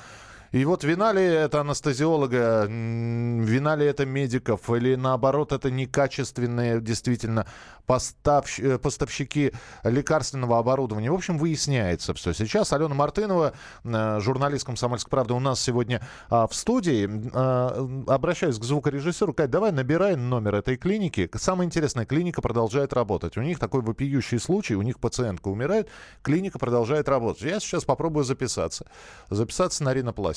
И 0.51 0.63
вот 0.65 0.83
вина 0.83 1.11
ли 1.13 1.23
это 1.23 1.61
анестезиолога, 1.61 2.65
вина 2.67 3.75
ли 3.75 3.85
это 3.85 4.05
медиков, 4.05 4.69
или 4.69 4.95
наоборот 4.95 5.51
это 5.51 5.69
некачественные 5.71 6.81
действительно 6.81 7.45
поставщ... 7.85 8.59
Э, 8.59 8.77
поставщики 8.77 9.53
лекарственного 9.83 10.59
оборудования. 10.59 11.09
В 11.09 11.15
общем, 11.15 11.37
выясняется 11.37 12.13
все. 12.13 12.33
Сейчас 12.33 12.73
Алена 12.73 12.93
Мартынова, 12.93 13.53
э, 13.83 14.19
журналист 14.19 14.65
«Комсомольской 14.65 15.09
правды», 15.09 15.33
у 15.33 15.39
нас 15.39 15.59
сегодня 15.61 16.01
а, 16.29 16.47
в 16.47 16.53
студии. 16.53 17.09
А, 17.33 17.87
обращаюсь 18.07 18.59
к 18.59 18.63
звукорежиссеру. 18.63 19.33
Кать, 19.33 19.49
давай 19.49 19.71
набирай 19.71 20.15
номер 20.15 20.55
этой 20.55 20.77
клиники. 20.77 21.29
Самая 21.35 21.65
интересная, 21.65 22.05
клиника 22.05 22.41
продолжает 22.41 22.93
работать. 22.93 23.37
У 23.37 23.41
них 23.41 23.59
такой 23.59 23.81
вопиющий 23.81 24.39
случай, 24.39 24.75
у 24.75 24.81
них 24.81 24.99
пациентка 24.99 25.47
умирает, 25.47 25.89
клиника 26.21 26.59
продолжает 26.59 27.07
работать. 27.07 27.43
Я 27.43 27.59
сейчас 27.59 27.85
попробую 27.85 28.25
записаться. 28.25 28.85
Записаться 29.29 29.83
на 29.83 29.93
ринопластику. 29.93 30.36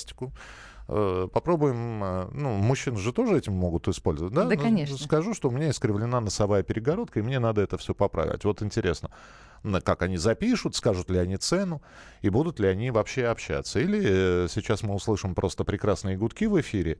Э, 0.93 1.29
попробуем, 1.33 2.03
э, 2.03 2.29
ну, 2.33 2.57
мужчин 2.57 2.97
же 2.97 3.13
тоже 3.13 3.39
этим 3.39 3.53
могут 3.53 3.87
использовать, 3.87 4.35
да? 4.35 4.43
Да, 4.43 4.57
Ну, 4.57 4.61
конечно. 4.61 4.99
Скажу, 4.99 5.35
что 5.35 5.49
у 5.49 5.53
меня 5.53 5.71
искривлена 5.71 6.21
носовая 6.21 6.65
перегородка, 6.65 7.21
и 7.21 7.23
мне 7.23 7.39
надо 7.39 7.61
это 7.61 7.79
все 7.79 7.95
поправить. 7.95 8.45
Вот 8.45 8.61
интересно, 8.61 9.11
как 9.85 10.03
они 10.03 10.17
запишут, 10.17 10.75
скажут 10.75 11.09
ли 11.09 11.19
они 11.19 11.37
цену, 11.37 11.81
и 12.23 12.29
будут 12.29 12.59
ли 12.59 12.67
они 12.67 12.91
вообще 12.91 13.27
общаться. 13.27 13.79
Или 13.79 14.01
э, 14.03 14.49
сейчас 14.51 14.83
мы 14.83 14.95
услышим 14.95 15.37
просто 15.37 15.63
прекрасные 15.63 16.17
гудки 16.17 16.47
в 16.47 16.61
эфире, 16.61 16.99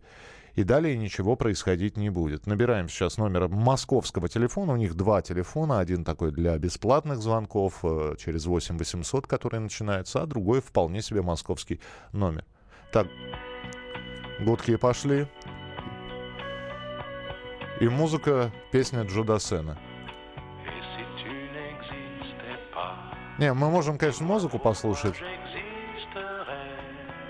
и 0.55 0.63
далее 0.63 0.97
ничего 0.97 1.35
происходить 1.35 1.97
не 1.97 2.11
будет. 2.11 2.47
Набираем 2.47 2.89
сейчас 2.89 3.19
номер 3.19 3.49
московского 3.49 4.29
телефона. 4.29 4.75
У 4.75 4.77
них 4.77 4.95
два 4.95 5.21
телефона. 5.21 5.81
Один 5.81 6.05
такой 6.05 6.31
для 6.31 6.57
бесплатных 6.59 7.19
звонков 7.21 7.85
через 8.19 8.47
8 8.47 8.79
800, 8.79 9.27
который 9.27 9.59
начинается, 9.59 10.23
а 10.23 10.27
другой 10.27 10.61
вполне 10.61 11.03
себе 11.03 11.23
московский 11.23 11.81
номер. 12.13 12.45
Так, 12.93 13.07
гудки 14.41 14.77
пошли. 14.77 15.27
И 17.81 17.89
музыка, 17.89 18.51
песня 18.73 19.05
Джо 19.05 19.23
Дассена. 19.23 19.79
Не, 23.39 23.55
мы 23.55 23.71
можем, 23.71 23.97
конечно, 23.97 24.27
музыку 24.27 24.59
послушать. 24.59 25.15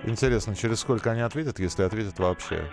Интересно, 0.04 0.56
через 0.56 0.80
сколько 0.80 1.12
они 1.12 1.20
ответят, 1.20 1.58
если 1.60 1.82
ответят 1.82 2.18
вообще. 2.18 2.68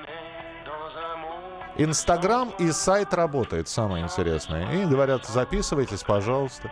Инстаграм 1.76 2.52
и 2.58 2.72
сайт 2.72 3.14
работает, 3.14 3.68
самое 3.68 4.04
интересное. 4.04 4.82
И 4.82 4.86
говорят, 4.86 5.28
записывайтесь, 5.28 6.02
пожалуйста. 6.02 6.72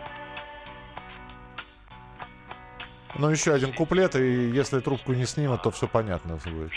Ну, 3.18 3.30
еще 3.30 3.52
один 3.54 3.72
куплет, 3.72 4.14
и 4.16 4.50
если 4.50 4.80
трубку 4.80 5.12
не 5.12 5.26
снимут, 5.26 5.62
то 5.62 5.70
все 5.70 5.86
понятно 5.88 6.36
будет. 6.44 6.70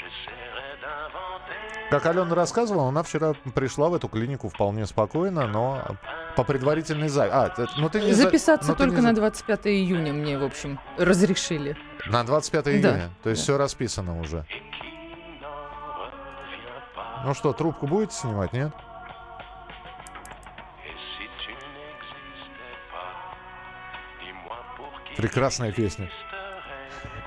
Как 1.89 2.05
Алена 2.05 2.35
рассказывала, 2.35 2.89
она 2.89 3.01
вчера 3.01 3.33
пришла 3.55 3.89
в 3.89 3.95
эту 3.95 4.07
клинику 4.07 4.47
вполне 4.49 4.85
спокойно, 4.85 5.47
но 5.47 5.97
по 6.35 6.43
предварительной 6.43 7.09
записи. 7.09 7.33
А, 7.35 7.47
это- 7.47 7.67
ну 7.77 7.89
ты 7.89 7.99
не 8.01 8.13
за- 8.13 8.23
Записаться 8.23 8.69
ну 8.69 8.75
ты 8.75 8.83
только 8.83 8.97
не 8.97 9.01
на 9.01 9.09
за- 9.09 9.15
25 9.15 9.65
июня 9.67 10.13
мне, 10.13 10.37
в 10.37 10.43
общем, 10.43 10.79
разрешили. 10.97 11.75
На 12.05 12.23
25 12.23 12.63
Да, 12.65 12.71
июня. 12.91 13.09
То 13.23 13.31
есть 13.31 13.41
да. 13.41 13.43
все 13.43 13.57
расписано 13.57 14.19
уже. 14.21 14.45
Ну 17.25 17.33
что, 17.33 17.53
трубку 17.53 17.87
будете 17.87 18.13
снимать, 18.13 18.53
нет? 18.53 18.71
Прекрасная 25.17 25.71
песня. 25.71 26.09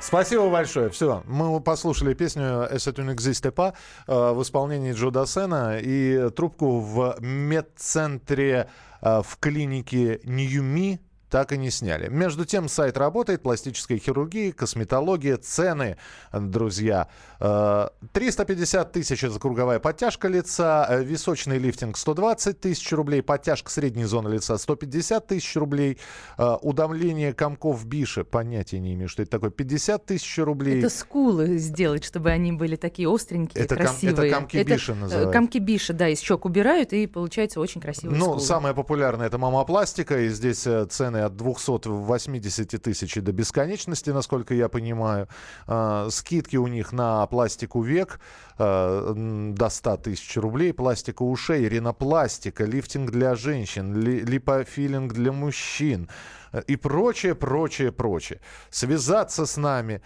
Спасибо 0.03 0.51
большое. 0.51 0.91
Все, 0.91 1.23
мы 1.27 1.61
послушали 1.61 2.13
песню 2.13 2.69
«Et 2.69 2.79
tu 2.79 3.05
n'existe 3.05 3.53
pas» 3.53 3.73
в 4.09 4.43
исполнении 4.43 4.93
Джо 4.93 5.11
Дассена 5.11 5.79
и 5.79 6.29
трубку 6.31 6.81
в 6.81 7.17
медцентре 7.21 8.69
э, 9.01 9.23
в 9.23 9.39
клинике 9.39 10.21
Ньюми 10.25 11.01
так 11.33 11.51
и 11.51 11.57
не 11.57 11.71
сняли. 11.71 12.09
Между 12.09 12.45
тем, 12.45 12.69
сайт 12.69 12.99
работает, 12.99 13.43
пластическая 13.43 13.97
хирургия, 13.99 14.53
косметология, 14.53 15.39
цены, 15.39 15.97
друзья. 16.31 17.09
Э, 17.41 17.89
350 18.13 18.93
тысяч 18.93 19.25
это 19.25 19.39
круговая 19.41 19.79
подтяжка 19.79 20.29
лица, 20.29 20.87
э, 20.91 21.03
височный 21.03 21.57
лифтинг 21.57 21.97
120 21.97 22.61
тысяч 22.61 22.93
рублей, 22.93 23.23
подтяжка 23.23 23.71
средней 23.71 24.05
зоны 24.05 24.29
лица 24.29 24.59
150 24.59 25.27
тысяч 25.27 25.57
рублей, 25.57 25.97
э, 26.37 26.57
удавление 26.61 27.33
комков 27.33 27.87
Биша, 27.87 28.25
понятия 28.25 28.79
не 28.79 28.93
имею, 28.93 29.09
что 29.09 29.23
это 29.23 29.31
такое, 29.31 29.49
50 29.49 30.05
тысяч 30.05 30.37
рублей. 30.37 30.81
Это 30.81 30.91
скулы 30.91 31.57
сделать, 31.57 32.05
чтобы 32.05 32.29
они 32.31 32.53
были 32.53 32.77
такие 32.77 33.09
остренькие, 33.13 33.65
Это 33.65 33.77
ком- 33.77 33.85
это 33.87 33.93
красивые. 33.95 34.33
комки 34.33 34.63
Биша 34.63 34.93
э, 34.93 34.97
называют. 34.97 35.33
Комки 35.33 35.57
биша, 35.59 35.95
да, 35.95 36.09
из 36.11 36.21
щек 36.21 36.45
убирают, 36.45 36.93
и 36.93 37.07
получается 37.07 37.59
очень 37.59 37.81
красивые 37.81 38.19
Ну, 38.19 38.25
скулы. 38.27 38.41
самое 38.41 38.75
популярное 38.75 39.29
это 39.29 39.39
мамопластика, 39.39 40.21
и 40.21 40.29
здесь 40.29 40.67
э, 40.67 40.85
цены 41.23 41.27
от 41.27 41.37
280 41.37 42.83
тысяч 42.83 43.15
до 43.15 43.33
бесконечности, 43.33 44.11
насколько 44.11 44.55
я 44.55 44.69
понимаю. 44.69 45.29
А, 45.67 46.09
скидки 46.11 46.57
у 46.57 46.67
них 46.67 46.93
на 46.93 47.27
пластику 47.27 47.83
век 47.83 48.21
м, 48.59 49.55
до 49.55 49.69
100 49.69 49.97
тысяч 49.97 50.37
рублей, 50.37 50.73
пластика 50.73 51.23
ушей, 51.23 51.69
ринопластика, 51.69 52.65
лифтинг 52.65 53.11
для 53.11 53.35
женщин, 53.35 53.95
ли- 53.95 54.21
липофилинг 54.21 55.13
для 55.13 55.33
мужчин 55.33 56.09
э, 56.53 56.63
и 56.69 56.77
прочее, 56.77 57.35
прочее, 57.35 57.91
прочее. 57.93 58.41
Связаться 58.71 59.47
с 59.47 59.57
нами. 59.57 60.01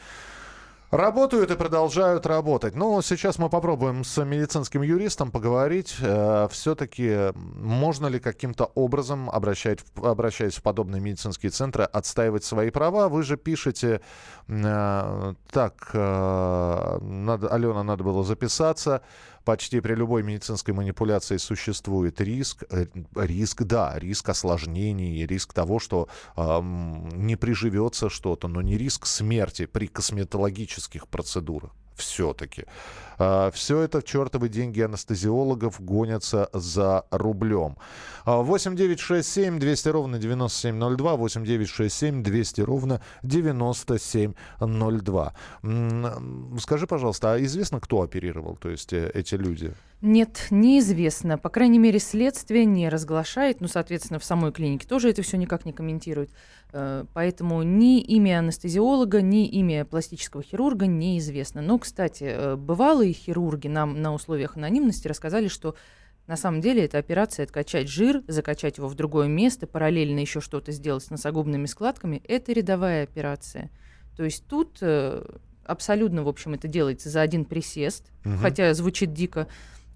Работают 0.91 1.51
и 1.51 1.57
продолжают 1.57 2.27
работать. 2.27 2.77
Ну, 2.77 3.03
сейчас 3.03 3.39
мы 3.39 3.51
попробуем 3.51 4.05
с 4.05 4.25
медицинским 4.25 4.83
юристом 4.83 5.33
поговорить. 5.33 5.97
все-таки 6.51 7.33
можно 7.35 8.07
ли 8.07 8.21
каким-то 8.21 8.67
образом, 8.77 9.29
обращать, 9.29 9.81
обращаясь 9.97 10.55
в 10.55 10.63
подобные 10.63 11.01
медицинские 11.01 11.51
центры, 11.51 11.85
отстаивать 11.85 12.45
свои 12.45 12.71
права? 12.71 13.09
Вы 13.09 13.25
же 13.25 13.37
пишете, 13.37 14.01
э, 14.47 15.35
так, 15.51 15.91
э, 15.93 16.99
надо, 17.01 17.49
Алена, 17.49 17.83
надо 17.83 18.05
было 18.05 18.23
записаться. 18.23 19.03
Почти 19.47 19.81
при 19.81 19.95
любой 19.95 20.25
медицинской 20.25 20.75
манипуляции 20.75 21.37
существует 21.37 22.21
риск, 22.21 22.65
э, 22.69 22.87
риск, 23.15 23.63
да, 23.63 23.97
риск 23.97 24.29
осложнений, 24.29 25.25
риск 25.25 25.53
того, 25.53 25.79
что 25.79 26.09
эм, 26.37 27.09
не 27.11 27.37
приживется 27.37 28.11
что-то, 28.11 28.49
но 28.49 28.61
не 28.61 28.77
риск 28.77 29.07
смерти 29.07 29.67
при 29.67 29.87
косметологических 29.87 31.07
процедурах. 31.07 31.71
Все-таки. 31.97 32.65
все 33.53 33.81
это 33.81 34.03
чертовы 34.03 34.49
деньги 34.49 34.81
анестезиологов 34.83 35.81
гонятся 35.81 36.49
за 36.53 37.05
рублем. 37.11 37.77
8 38.27 38.77
9 38.77 39.01
6 39.01 39.29
7 39.29 39.59
200 39.59 39.89
ровно 39.89 40.19
9702, 40.19 41.17
8 41.17 41.45
9 41.45 41.69
6 41.69 41.97
7 41.97 42.23
200 42.23 42.61
ровно 42.61 43.01
9702. 43.23 45.33
М, 45.63 46.59
Скажи, 46.61 46.87
пожалуйста, 46.87 47.33
а 47.35 47.43
известно, 47.43 47.81
кто 47.81 48.03
оперировал, 48.03 48.57
то 48.57 48.69
есть 48.69 48.93
э, 48.93 49.11
эти 49.15 49.35
люди? 49.35 49.73
Нет, 50.03 50.49
неизвестно. 50.51 51.39
По 51.39 51.49
крайней 51.49 51.79
мере, 51.79 51.99
следствие 51.99 52.67
не 52.67 52.89
разглашает. 52.91 53.61
Ну, 53.61 53.69
соответственно, 53.69 54.19
в 54.19 54.25
самой 54.25 54.53
клинике 54.53 54.87
тоже 54.87 55.09
это 55.09 55.23
все 55.23 55.39
никак 55.39 55.65
не 55.65 55.73
комментирует. 55.73 56.31
Э, 56.73 57.05
Поэтому 57.15 57.63
ни 57.63 58.01
имя 58.01 58.41
анестезиолога, 58.41 59.23
ни 59.23 59.47
имя 59.47 59.85
пластического 59.85 60.43
хирурга 60.43 60.87
неизвестно. 60.87 61.63
Но, 61.63 61.79
кстати, 61.87 62.25
э, 62.25 62.57
бывалые 62.57 63.13
хирурги 63.13 63.69
нам 63.69 64.03
на 64.03 64.13
условиях 64.13 64.57
анонимности 64.57 65.07
рассказали, 65.09 65.47
что 65.49 65.77
На 66.27 66.37
самом 66.37 66.61
деле 66.61 66.85
эта 66.85 66.99
операция 66.99 67.45
откачать 67.45 67.89
жир, 67.89 68.25
закачать 68.27 68.79
его 68.79 68.89
в 68.89 68.97
другое 68.97 69.29
место, 69.29 69.69
параллельно 69.69 70.19
еще 70.19 70.41
что-то 70.41 70.73
сделать 70.73 71.05
с 71.05 71.11
носогубными 71.11 71.67
складками, 71.67 72.21
это 72.27 72.53
рядовая 72.53 73.05
операция. 73.05 73.71
То 74.17 74.25
есть 74.25 74.45
тут 74.49 74.79
э, 74.81 75.25
абсолютно, 75.65 76.25
в 76.25 76.29
общем, 76.29 76.55
это 76.55 76.67
делается 76.67 77.11
за 77.11 77.21
один 77.21 77.45
присест, 77.45 78.11
угу. 78.25 78.39
хотя 78.39 78.75
звучит 78.75 79.13
дико. 79.13 79.47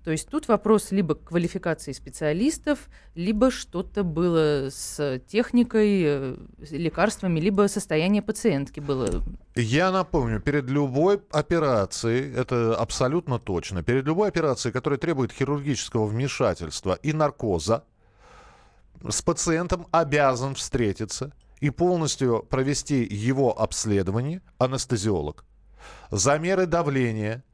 То 0.05 0.11
есть 0.13 0.29
тут 0.29 0.49
вопрос 0.49 0.93
либо 0.93 1.15
квалификации 1.15 1.93
специалистов, 1.93 2.89
либо 3.15 3.51
что-то 3.51 4.03
было 4.03 4.69
с 4.71 5.21
техникой, 5.27 6.03
э, 6.05 6.37
лекарствами, 6.71 7.39
либо 7.39 7.69
состояние 7.69 8.23
пациентки 8.23 8.81
было. 8.81 9.23
Я 9.55 9.91
напомню, 9.91 10.41
перед 10.41 10.71
любой 10.71 11.21
операцией, 11.31 12.33
это 12.35 12.77
абсолютно 12.77 13.39
точно, 13.39 13.83
перед 13.83 14.07
любой 14.07 14.29
операцией, 14.29 14.73
которая 14.73 14.99
требует 14.99 15.33
хирургического 15.33 16.07
вмешательства 16.07 16.95
и 17.03 17.13
наркоза, 17.13 17.85
с 19.07 19.23
пациентом 19.23 19.87
обязан 19.91 20.55
встретиться 20.55 21.33
и 21.61 21.71
полностью 21.71 22.43
провести 22.49 23.07
его 23.11 23.59
обследование 23.59 24.41
анестезиолог. 24.59 25.45
Замеры 26.11 26.67
давления, 26.67 27.45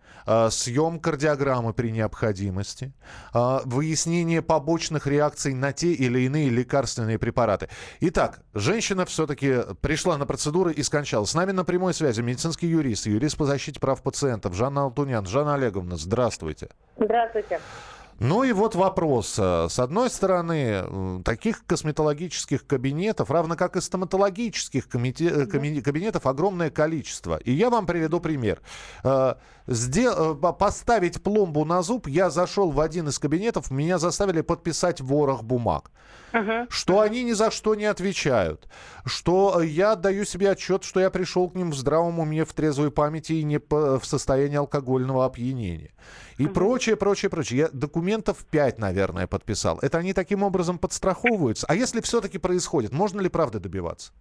съем 0.51 0.99
кардиограммы 0.99 1.73
при 1.73 1.91
необходимости, 1.91 2.93
а, 3.33 3.63
выяснение 3.65 4.43
побочных 4.43 5.07
реакций 5.07 5.55
на 5.55 5.73
те 5.73 5.93
или 5.93 6.21
иные 6.21 6.49
лекарственные 6.49 7.19
препараты. 7.19 7.69
Итак, 8.01 8.41
женщина 8.55 9.05
все-таки 9.07 9.61
пришла 9.81 10.19
на 10.19 10.27
процедуры 10.27 10.73
и 10.73 10.83
скончалась. 10.83 11.31
С 11.31 11.35
нами 11.35 11.53
на 11.53 11.65
прямой 11.65 11.95
связи 11.95 12.21
медицинский 12.21 12.67
юрист, 12.67 13.07
юрист 13.07 13.37
по 13.37 13.45
защите 13.45 13.81
прав 13.81 14.03
пациентов 14.03 14.55
Жанна 14.55 14.83
Алтунян. 14.83 15.27
Жанна 15.27 15.55
Олеговна, 15.55 15.97
здравствуйте. 15.97 16.69
Здравствуйте. 16.97 17.61
Ну 18.19 18.45
и 18.45 18.53
вот 18.53 18.75
вопрос. 18.75 19.37
Э, 19.39 19.67
с 19.69 19.79
одной 19.79 20.09
стороны, 20.09 21.23
таких 21.23 21.67
косметологических 21.67 22.67
кабинетов, 22.67 23.31
равно 23.31 23.57
как 23.57 23.77
и 23.77 23.81
стоматологических 23.81 24.87
э, 24.87 25.47
кабинетов, 25.47 26.27
огромное 26.27 26.71
количество. 26.71 27.37
И 27.37 27.53
я 27.53 27.69
вам 27.69 27.87
приведу 27.87 28.21
пример. 28.21 28.61
Э, 29.05 29.35
поставить 30.59 31.23
пломбу 31.23 31.65
на 31.65 31.83
зуб, 31.83 32.07
я 32.07 32.31
зашел 32.31 32.71
в 32.71 32.81
один 32.81 33.09
из 33.09 33.19
кабинетов, 33.19 33.71
меня 33.71 33.99
заставили 33.99 34.41
подписать 34.41 35.01
ворох 35.01 35.43
бумаг. 35.43 35.91
Что 36.69 37.01
они 37.01 37.25
ни 37.25 37.33
за 37.33 37.51
что 37.51 37.75
не 37.75 37.85
отвечают. 37.85 38.69
Что 39.05 39.63
я 39.63 39.93
отдаю 39.93 40.25
себе 40.25 40.51
отчет, 40.51 40.85
что 40.85 41.01
я 41.01 41.11
пришел 41.11 41.49
к 41.49 41.55
ним 41.55 41.71
в 41.71 41.77
здравом 41.77 42.19
уме, 42.19 42.45
в 42.45 42.53
трезвой 42.53 42.91
памяти 42.91 43.35
и 43.35 43.43
не 43.45 43.59
в 43.59 44.05
состоянии 44.05 44.57
алкогольного 44.57 45.25
опьянения. 45.25 45.93
И 46.39 46.45
uh-huh. 46.45 46.53
прочее, 46.53 46.97
прочее, 46.97 47.31
прочее. 47.31 47.61
Я 47.61 47.69
документов 47.73 48.45
5, 48.51 48.79
наверное, 48.79 49.27
подписал. 49.27 49.79
Это 49.81 49.99
они 49.99 50.13
таким 50.13 50.43
образом 50.43 50.79
подстраховываются. 50.79 51.67
А 51.69 51.75
если 51.75 52.01
все-таки 52.01 52.39
происходит, 52.39 52.93
можно 52.93 53.21
ли 53.21 53.29
правды 53.29 53.59
добиваться? 53.59 54.13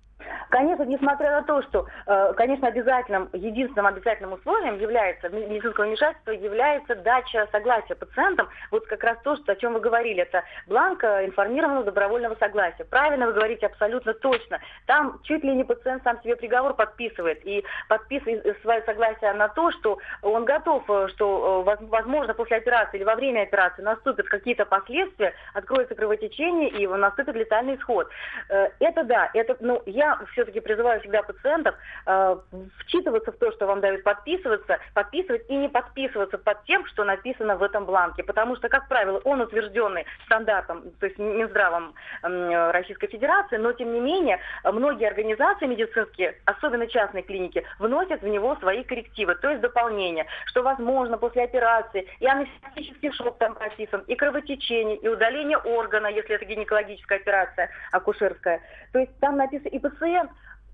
Конечно, 0.49 0.83
несмотря 0.83 1.31
на 1.31 1.43
то, 1.43 1.61
что, 1.63 1.85
э, 2.05 2.33
конечно, 2.37 2.67
обязательным, 2.67 3.29
единственным 3.33 3.87
обязательным 3.87 4.33
условием 4.33 4.79
является 4.79 5.29
медицинского 5.29 5.85
вмешательства 5.85 6.31
является 6.31 6.95
дача 6.95 7.47
согласия 7.51 7.95
пациентам. 7.95 8.49
Вот 8.71 8.85
как 8.87 9.03
раз 9.03 9.17
то, 9.23 9.35
что, 9.35 9.51
о 9.51 9.55
чем 9.55 9.73
вы 9.73 9.79
говорили, 9.79 10.21
это 10.21 10.43
бланк 10.67 11.03
информированного 11.03 11.85
добровольного 11.85 12.35
согласия. 12.35 12.85
Правильно 12.85 13.27
вы 13.27 13.33
говорите, 13.33 13.65
абсолютно 13.65 14.13
точно. 14.13 14.59
Там 14.85 15.19
чуть 15.23 15.43
ли 15.43 15.55
не 15.55 15.63
пациент 15.63 16.03
сам 16.03 16.21
себе 16.21 16.35
приговор 16.35 16.73
подписывает 16.73 17.45
и 17.45 17.63
подписывает 17.89 18.57
свое 18.61 18.81
согласие 18.83 19.33
на 19.33 19.47
то, 19.49 19.71
что 19.71 19.97
он 20.21 20.45
готов, 20.45 20.83
э, 20.89 21.07
что, 21.09 21.65
э, 21.67 21.85
возможно, 21.85 22.33
после 22.33 22.57
операции 22.57 22.97
или 22.97 23.03
во 23.03 23.15
время 23.15 23.43
операции 23.43 23.81
наступят 23.81 24.27
какие-то 24.27 24.65
последствия, 24.65 25.33
откроется 25.53 25.95
кровотечение 25.95 26.69
и 26.69 26.87
наступит 26.87 27.35
летальный 27.35 27.75
исход. 27.75 28.09
Это 28.47 29.03
да, 29.03 29.29
это, 29.33 29.57
ну, 29.59 29.81
я 29.85 30.14
все-таки 30.31 30.59
призываю 30.59 30.99
всегда 31.01 31.23
пациентов 31.23 31.75
э, 32.05 32.37
вчитываться 32.79 33.31
в 33.31 33.37
то, 33.37 33.51
что 33.51 33.67
вам 33.67 33.81
дают 33.81 34.03
подписываться, 34.03 34.79
подписывать 34.93 35.43
и 35.49 35.55
не 35.55 35.69
подписываться 35.69 36.37
под 36.37 36.63
тем, 36.65 36.85
что 36.87 37.03
написано 37.03 37.55
в 37.57 37.63
этом 37.63 37.85
бланке. 37.85 38.23
Потому 38.23 38.55
что, 38.55 38.69
как 38.69 38.87
правило, 38.87 39.19
он 39.23 39.41
утвержденный 39.41 40.05
стандартом, 40.25 40.83
то 40.99 41.05
есть 41.05 41.17
Минздравом 41.17 41.93
э, 42.23 42.71
Российской 42.71 43.07
Федерации, 43.07 43.57
но 43.57 43.73
тем 43.73 43.93
не 43.93 43.99
менее 43.99 44.39
многие 44.63 45.07
организации 45.07 45.65
медицинские, 45.65 46.35
особенно 46.45 46.87
частные 46.87 47.23
клиники, 47.23 47.63
вносят 47.79 48.21
в 48.21 48.27
него 48.27 48.55
свои 48.57 48.83
коррективы, 48.83 49.35
то 49.35 49.49
есть 49.49 49.61
дополнения, 49.61 50.25
что 50.45 50.63
возможно 50.63 51.17
после 51.17 51.43
операции 51.43 52.07
и 52.19 52.27
анестетический 52.27 53.11
шок 53.11 53.37
там 53.37 53.55
прописан, 53.55 54.01
и 54.07 54.15
кровотечение, 54.15 54.97
и 54.97 55.07
удаление 55.07 55.57
органа, 55.57 56.07
если 56.07 56.35
это 56.35 56.45
гинекологическая 56.45 57.19
операция 57.19 57.69
акушерская. 57.91 58.61
То 58.91 58.99
есть 58.99 59.17
там 59.19 59.37
написано 59.37 59.69
и 59.69 59.79
пациент 59.79 60.04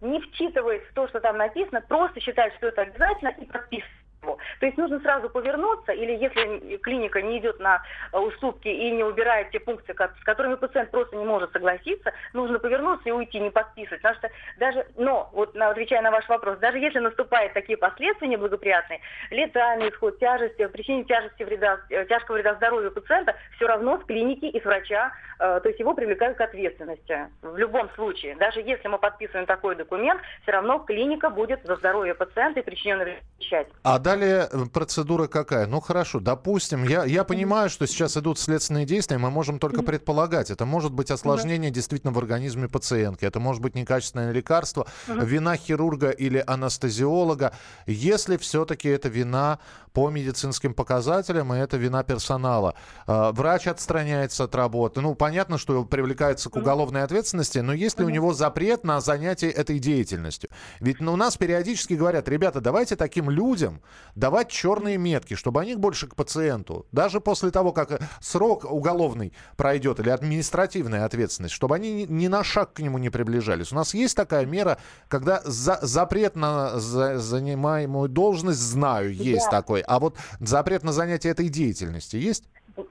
не 0.01 0.19
вчитываясь 0.19 0.83
в 0.83 0.93
то, 0.93 1.07
что 1.07 1.19
там 1.19 1.37
написано, 1.37 1.81
просто 1.81 2.19
считает, 2.19 2.53
что 2.55 2.67
это 2.67 2.81
обязательно 2.81 3.29
и 3.29 3.45
подписывает 3.45 4.00
То 4.21 4.65
есть 4.67 4.77
нужно 4.77 4.99
сразу 4.99 5.29
повернуться, 5.29 5.91
или 5.91 6.11
если 6.11 6.77
клиника 6.77 7.21
не 7.21 7.39
идет 7.39 7.59
на 7.59 7.81
э, 8.11 8.19
уступки 8.19 8.67
и 8.67 8.91
не 8.91 9.03
убирает 9.03 9.49
те 9.49 9.59
пункты, 9.59 9.93
с 9.93 10.23
которыми 10.23 10.55
пациент 10.55 10.91
просто 10.91 11.15
не 11.15 11.25
может 11.25 11.51
согласиться, 11.51 12.13
нужно 12.33 12.59
повернуться 12.59 13.09
и 13.09 13.11
уйти, 13.11 13.39
не 13.39 13.49
подписывать. 13.49 14.01
Потому 14.01 14.19
что 14.19 14.29
даже, 14.59 14.85
но, 14.95 15.29
вот 15.33 15.55
отвечая 15.55 16.01
на 16.01 16.11
ваш 16.11 16.29
вопрос, 16.29 16.59
даже 16.59 16.77
если 16.77 16.99
наступают 16.99 17.53
такие 17.53 17.77
последствия 17.77 18.27
неблагоприятные, 18.27 18.99
летальный 19.31 19.89
исход, 19.89 20.19
тяжесть, 20.19 20.57
причинение 20.71 21.05
тяжести 21.05 21.41
вреда, 21.41 21.79
э, 21.89 22.05
тяжкого 22.05 22.35
вреда 22.35 22.53
здоровью 22.55 22.91
пациента, 22.91 23.35
все 23.55 23.65
равно 23.65 23.99
с 23.99 24.05
клиники 24.05 24.45
и 24.45 24.61
с 24.61 24.63
врача, 24.63 25.11
э, 25.39 25.59
то 25.61 25.67
есть 25.67 25.79
его 25.79 25.95
привлекают 25.95 26.37
к 26.37 26.41
ответственности. 26.41 27.27
В 27.41 27.57
любом 27.57 27.89
случае, 27.95 28.35
даже 28.35 28.61
если 28.61 28.87
мы 28.87 28.99
подписываем 28.99 29.47
такой 29.47 29.75
документ, 29.75 30.21
все 30.43 30.51
равно 30.51 30.77
клиника 30.77 31.31
будет 31.31 31.63
за 31.63 31.75
здоровье 31.77 32.13
пациента 32.13 32.59
и 32.59 32.63
причиненный 32.63 33.17
отвечать. 33.41 33.67
А 33.83 33.99
далее 34.11 34.49
э, 34.51 34.65
процедура 34.65 35.27
какая? 35.27 35.67
Ну 35.67 35.79
хорошо, 35.79 36.19
допустим, 36.19 36.83
я, 36.83 37.05
я 37.05 37.23
понимаю, 37.23 37.69
что 37.69 37.87
сейчас 37.87 38.17
идут 38.17 38.39
следственные 38.39 38.85
действия, 38.85 39.17
мы 39.17 39.31
можем 39.31 39.59
только 39.59 39.83
предполагать. 39.83 40.51
Это 40.51 40.65
может 40.65 40.91
быть 40.91 41.11
осложнение 41.11 41.71
действительно 41.71 42.11
в 42.11 42.17
организме 42.17 42.67
пациентки, 42.67 43.25
это 43.25 43.39
может 43.39 43.61
быть 43.61 43.75
некачественное 43.75 44.31
лекарство, 44.31 44.87
вина 45.07 45.55
хирурга 45.55 46.09
или 46.09 46.43
анестезиолога. 46.45 47.53
Если 47.85 48.37
все-таки 48.37 48.89
это 48.89 49.09
вина 49.09 49.59
по 49.93 50.09
медицинским 50.09 50.73
показателям, 50.73 51.53
и 51.53 51.57
это 51.57 51.77
вина 51.77 52.03
персонала. 52.03 52.75
А, 53.07 53.31
врач 53.31 53.67
отстраняется 53.67 54.45
от 54.45 54.55
работы. 54.55 55.01
Ну, 55.01 55.15
понятно, 55.15 55.57
что 55.57 55.83
привлекается 55.83 56.49
к 56.49 56.55
уголовной 56.55 57.03
ответственности, 57.03 57.59
но 57.59 57.73
есть 57.73 57.99
ли 57.99 58.05
у 58.05 58.09
него 58.09 58.33
запрет 58.33 58.83
на 58.83 59.01
занятие 59.01 59.49
этой 59.49 59.79
деятельностью? 59.79 60.49
Ведь 60.79 60.99
ну, 61.01 61.13
у 61.13 61.15
нас 61.15 61.37
периодически 61.37 61.93
говорят, 61.93 62.29
ребята, 62.29 62.61
давайте 62.61 62.95
таким 62.95 63.29
людям 63.29 63.81
давать 64.15 64.49
черные 64.49 64.97
метки, 64.97 65.35
чтобы 65.35 65.61
они 65.61 65.75
больше 65.75 66.07
к 66.07 66.15
пациенту, 66.15 66.85
даже 66.91 67.21
после 67.21 67.51
того, 67.51 67.71
как 67.71 68.01
срок 68.19 68.65
уголовный 68.69 69.33
пройдет 69.57 69.99
или 69.99 70.09
административная 70.09 71.05
ответственность, 71.05 71.53
чтобы 71.53 71.75
они 71.75 72.05
ни 72.07 72.27
на 72.27 72.43
шаг 72.43 72.73
к 72.73 72.79
нему 72.79 72.97
не 72.97 73.09
приближались. 73.09 73.71
У 73.71 73.75
нас 73.75 73.93
есть 73.93 74.15
такая 74.15 74.45
мера, 74.45 74.77
когда 75.07 75.41
за, 75.43 75.79
запрет 75.81 76.35
на 76.35 76.79
за, 76.79 77.17
занимаемую 77.19 78.09
должность, 78.09 78.59
знаю, 78.59 79.13
есть 79.13 79.45
да. 79.45 79.61
такой, 79.61 79.81
а 79.81 79.99
вот 79.99 80.17
запрет 80.39 80.83
на 80.83 80.91
занятие 80.91 81.29
этой 81.29 81.49
деятельности 81.49 82.15
есть? 82.15 82.45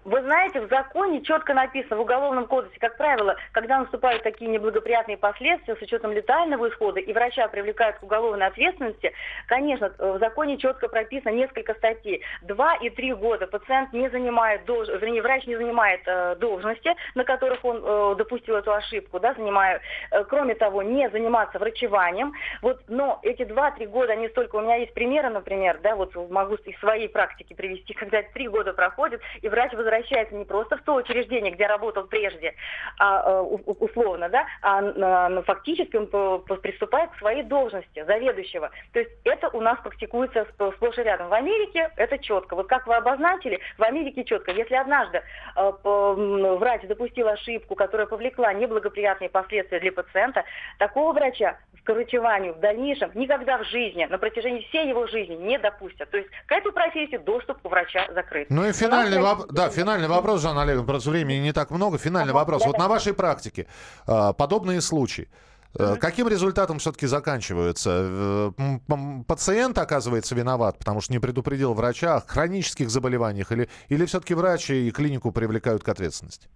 Вы 0.05 0.23
знаете, 0.23 0.61
в 0.61 0.69
законе 0.69 1.23
четко 1.23 1.55
написано, 1.55 1.97
в 1.97 2.01
Уголовном 2.01 2.47
кодексе, 2.47 2.79
как 2.79 2.97
правило, 2.97 3.37
когда 3.53 3.81
наступают 3.81 4.23
такие 4.23 4.51
неблагоприятные 4.51 5.17
последствия 5.17 5.77
с 5.77 5.83
учетом 5.83 6.13
летального 6.13 6.69
исхода 6.69 7.01
и 7.01 7.13
врача 7.13 7.47
привлекают 7.49 7.97
к 7.99 8.03
уголовной 8.03 8.47
ответственности, 8.47 9.13
конечно, 9.47 9.93
в 9.99 10.19
законе 10.19 10.57
четко 10.59 10.89
прописано 10.89 11.31
несколько 11.33 11.75
статей. 11.75 12.23
Два 12.43 12.75
и 12.77 12.91
три 12.91 13.13
года 13.13 13.47
пациент 13.47 13.93
не 13.93 14.09
занимает, 14.11 14.65
долж... 14.65 14.89
вернее, 14.89 15.23
врач 15.23 15.47
не 15.47 15.57
занимает 15.57 16.01
э, 16.07 16.37
должности, 16.37 16.95
на 17.15 17.25
которых 17.25 17.65
он 17.65 17.83
э, 17.83 18.15
допустил 18.17 18.57
эту 18.57 18.73
ошибку, 18.73 19.21
да, 19.21 19.35
занимая. 19.35 19.81
Э, 20.11 20.25
кроме 20.25 20.55
того, 20.55 20.83
не 20.83 21.09
заниматься 21.11 21.59
врачеванием. 21.59 22.33
Вот, 22.63 22.81
но 22.89 23.19
эти 23.23 23.45
два-три 23.45 23.87
года, 23.87 24.13
они 24.13 24.29
столько, 24.29 24.57
у 24.57 24.61
меня 24.61 24.77
есть 24.77 24.95
примеры, 24.95 25.31
например, 25.31 25.79
да, 25.83 25.97
вот 25.97 26.15
могу 26.31 26.55
из 26.55 26.79
своей 26.79 27.09
практики 27.09 27.55
привести, 27.55 27.95
когда 28.01 28.23
три 28.23 28.49
года 28.49 28.73
проходит, 28.73 29.21
и 29.43 29.49
врач 29.49 29.73
возвращается 29.81 30.35
не 30.35 30.45
просто 30.45 30.77
в 30.77 30.83
то 30.83 30.95
учреждение, 30.95 31.53
где 31.53 31.67
работал 31.67 32.05
прежде, 32.05 32.55
а, 32.99 33.23
э, 33.25 33.41
условно, 33.41 34.29
да, 34.29 34.47
а 34.63 35.43
фактически 35.43 35.97
он 35.97 36.07
приступает 36.61 37.11
к 37.11 37.19
своей 37.19 37.43
должности 37.43 38.05
заведующего. 38.05 38.71
То 38.93 39.01
есть 39.01 39.11
это 39.25 39.49
у 39.49 39.61
нас 39.61 39.79
практикуется 39.81 40.47
сплошь 40.55 40.99
и 40.99 41.03
рядом. 41.03 41.29
В 41.29 41.35
Америке 41.35 41.91
это 41.97 42.19
четко. 42.19 42.55
Вот 42.55 42.69
как 42.69 42.87
вы 42.87 42.95
обозначили, 42.97 43.61
в 43.79 43.83
Америке 43.83 44.25
четко. 44.25 44.53
Если 44.53 44.75
однажды 44.75 45.23
э, 45.57 45.73
врач 45.85 46.83
допустил 46.83 47.29
ошибку, 47.29 47.75
которая 47.75 48.07
повлекла 48.07 48.53
неблагоприятные 48.53 49.31
последствия 49.31 49.81
для 49.81 49.93
пациента, 49.93 50.45
такого 50.79 51.13
врача 51.13 51.59
к 51.85 51.93
врачеванию 51.93 52.55
в 52.55 52.61
дальнейшем 52.61 53.11
никогда 53.15 53.59
в 53.59 53.65
жизни, 53.65 54.05
на 54.05 54.19
протяжении 54.19 54.67
всей 54.69 54.89
его 54.89 55.07
жизни 55.07 55.35
не 55.35 55.59
допустят. 55.59 56.11
То 56.11 56.19
есть 56.19 56.29
к 56.47 56.53
этой 56.53 56.73
профессии 56.73 57.17
доступ 57.17 57.59
у 57.65 57.69
врача 57.69 58.07
закрыт. 58.13 58.49
Ну 58.51 58.67
и 58.67 58.73
финальный, 58.73 59.19
воп- 59.19 59.47
Да, 59.61 59.69
финальный 59.69 60.09
вопрос, 60.09 60.41
Жанна 60.41 60.63
Олеговна, 60.63 60.87
просто 60.87 61.11
времени 61.11 61.39
не 61.39 61.53
так 61.53 61.71
много. 61.71 61.99
Финальный 61.99 62.33
вопрос. 62.33 62.65
Вот 62.65 62.79
на 62.79 62.89
вашей 62.89 63.13
практике 63.13 63.67
э, 64.07 64.33
подобные 64.33 64.81
случаи, 64.81 65.29
э, 65.75 65.97
Каким 66.01 66.29
результатом 66.29 66.79
все-таки 66.79 67.07
заканчиваются? 67.07 67.91
Э, 67.93 68.79
пациент 69.27 69.77
оказывается 69.77 70.35
виноват, 70.35 70.79
потому 70.79 71.03
что 71.03 71.13
не 71.13 71.19
предупредил 71.19 71.75
врача 71.75 72.17
о 72.17 72.21
хронических 72.27 72.89
заболеваниях, 72.89 73.53
или, 73.53 73.69
или 73.91 74.07
все-таки 74.07 74.33
врачи 74.33 74.89
и 74.89 74.91
клинику 74.91 75.31
привлекают 75.31 75.85
к 75.85 75.89
ответственности? 75.91 76.49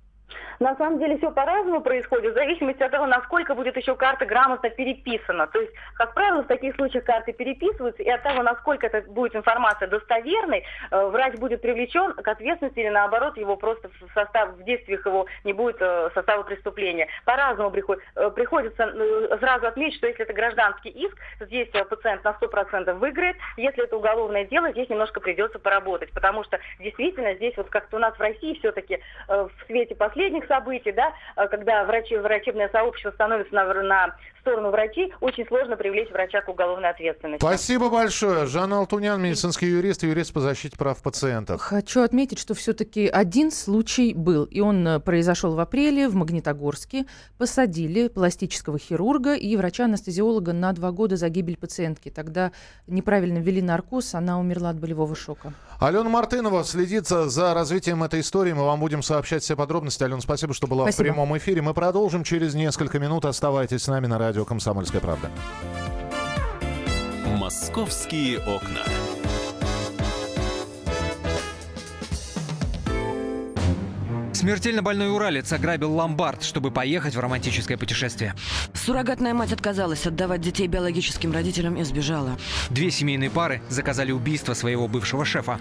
На 0.61 0.77
самом 0.77 0.99
деле 0.99 1.19
все 1.19 1.31
по-разному 1.31 1.81
происходит, 1.81 2.33
в 2.33 2.35
зависимости 2.35 2.83
от 2.83 2.91
того, 2.91 3.07
насколько 3.07 3.55
будет 3.55 3.77
еще 3.77 3.95
карта 3.97 4.25
грамотно 4.25 4.71
переписана. 4.71 5.47
То 5.49 5.61
есть, 5.61 5.73
как 5.95 6.15
правило, 6.15 6.43
в 6.43 6.47
таких 6.47 6.75
случаях 6.77 7.05
карты 7.05 7.33
переписываются, 7.33 8.03
и 8.03 8.09
от 8.09 8.23
того, 8.23 8.43
насколько 8.43 8.87
это 8.87 9.03
будет 9.11 9.35
информация 9.37 9.89
достоверной, 9.89 10.65
э, 10.91 11.07
врач 11.07 11.35
будет 11.35 11.61
привлечен 11.61 12.13
к 12.13 12.27
ответственности 12.27 12.79
или 12.79 12.89
наоборот, 12.89 13.37
его 13.37 13.57
просто 13.57 13.89
в 13.89 14.13
состав, 14.15 14.51
в 14.55 14.65
действиях 14.65 15.05
его 15.07 15.27
не 15.45 15.53
будет 15.53 15.77
э, 15.81 16.11
состава 16.15 16.43
преступления. 16.43 17.09
По-разному. 17.25 17.75
Э, 17.75 18.31
приходится 18.31 18.93
сразу 19.41 19.67
отметить, 19.67 19.97
что 19.99 20.07
если 20.07 20.25
это 20.25 20.33
гражданский 20.33 20.91
иск, 20.91 21.17
здесь 21.41 21.69
пациент 21.69 22.25
на 22.25 22.31
100% 22.41 22.95
выиграет. 22.95 23.37
Если 23.57 23.85
это 23.85 23.97
уголовное 23.97 24.45
дело, 24.45 24.71
здесь 24.71 24.89
немножко 24.89 25.21
придется 25.21 25.59
поработать, 25.59 26.13
потому 26.13 26.45
что 26.45 26.59
действительно 26.79 27.35
здесь 27.35 27.57
вот 27.57 27.69
как-то 27.71 27.97
у 27.97 27.99
нас 27.99 28.15
в 28.15 28.21
России 28.21 28.59
все-таки 28.59 29.01
в 29.29 29.51
свете 29.67 29.95
последних 30.25 30.47
событий, 30.47 30.93
да, 30.93 31.13
э, 31.37 31.49
когда 31.49 31.85
врачи, 31.85 32.17
врачебное 32.17 32.69
сообщество 32.71 33.11
становится 33.13 33.55
на, 33.55 33.65
на 33.83 34.17
сторону 34.41 34.71
врачей, 34.71 35.13
очень 35.21 35.47
сложно 35.47 35.77
привлечь 35.77 36.11
врача 36.11 36.43
к 36.43 36.49
уголовной 36.49 36.91
ответственности. 36.91 37.43
Спасибо 37.43 37.89
большое. 37.89 38.47
Жанна 38.47 38.79
Алтунян, 38.79 39.21
медицинский 39.21 39.67
юрист 39.67 40.03
юрист 40.03 40.35
по 40.35 40.41
защите 40.41 40.77
прав 40.77 41.03
пациентов. 41.03 41.63
Хочу 41.63 42.03
отметить, 42.03 42.39
что 42.39 42.55
все-таки 42.55 43.07
один 43.07 43.51
случай 43.51 44.13
был, 44.15 44.45
и 44.45 44.61
он 44.61 44.87
э, 44.87 45.01
произошел 45.01 45.55
в 45.55 45.61
апреле 45.61 46.09
в 46.09 46.15
Магнитогорске. 46.15 47.07
Посадили 47.39 48.09
пластического 48.09 48.79
хирурга 48.79 49.35
и 49.35 49.57
врача-анестезиолога 49.57 50.53
на 50.53 50.73
два 50.73 50.91
года 50.93 51.17
за 51.17 51.29
гибель 51.31 51.57
пациентки. 51.57 52.11
Тогда 52.11 52.53
неправильно 52.87 53.39
ввели 53.39 53.63
наркоз, 53.63 54.15
она 54.15 54.39
умерла 54.39 54.71
от 54.71 54.79
болевого 54.79 55.17
шока. 55.17 55.55
Алена 55.81 56.09
Мартынова 56.09 56.65
следит 56.65 57.07
за 57.07 57.55
развитием 57.55 58.05
этой 58.05 58.21
истории. 58.21 58.53
Мы 58.53 58.65
вам 58.65 58.79
будем 58.79 59.03
сообщать 59.03 59.43
все 59.43 59.57
подробности. 59.57 60.04
Алена, 60.05 60.21
спасибо, 60.21 60.55
что 60.55 60.67
была 60.67 60.85
спасибо. 60.85 61.03
в 61.03 61.13
прямом 61.13 61.37
эфире. 61.39 61.63
Мы 61.63 61.75
продолжим 61.75 62.25
через 62.25 62.55
несколько 62.55 62.99
минут. 62.99 63.25
Оставайтесь 63.25 63.83
с 63.83 63.89
нами 63.89 64.07
на 64.07 64.19
радио 64.19 64.45
«Комсомольская 64.45 65.01
правда». 65.01 65.31
«Московские 67.27 68.39
окна». 68.39 68.83
Смертельно 74.45 74.83
больной 74.83 75.11
уралец 75.11 75.51
ограбил 75.55 75.95
ломбард, 75.95 76.43
чтобы 76.43 76.71
поехать 76.71 77.15
в 77.15 77.19
романтическое 77.19 77.79
путешествие. 77.79 78.35
Суррогатная 78.75 79.33
мать 79.33 79.55
отказалась 79.55 80.07
отдавать 80.07 80.43
детей 80.43 80.67
биологическим 80.67 81.33
родителям 81.33 81.77
и 81.77 81.83
сбежала. 81.83 82.37
Две 82.69 82.91
семейные 82.91 83.31
пары 83.31 83.63
заказали 83.71 84.13
убийство 84.13 84.53
своего 84.53 84.87
бывшего 84.87 85.25
шефа. 85.25 85.61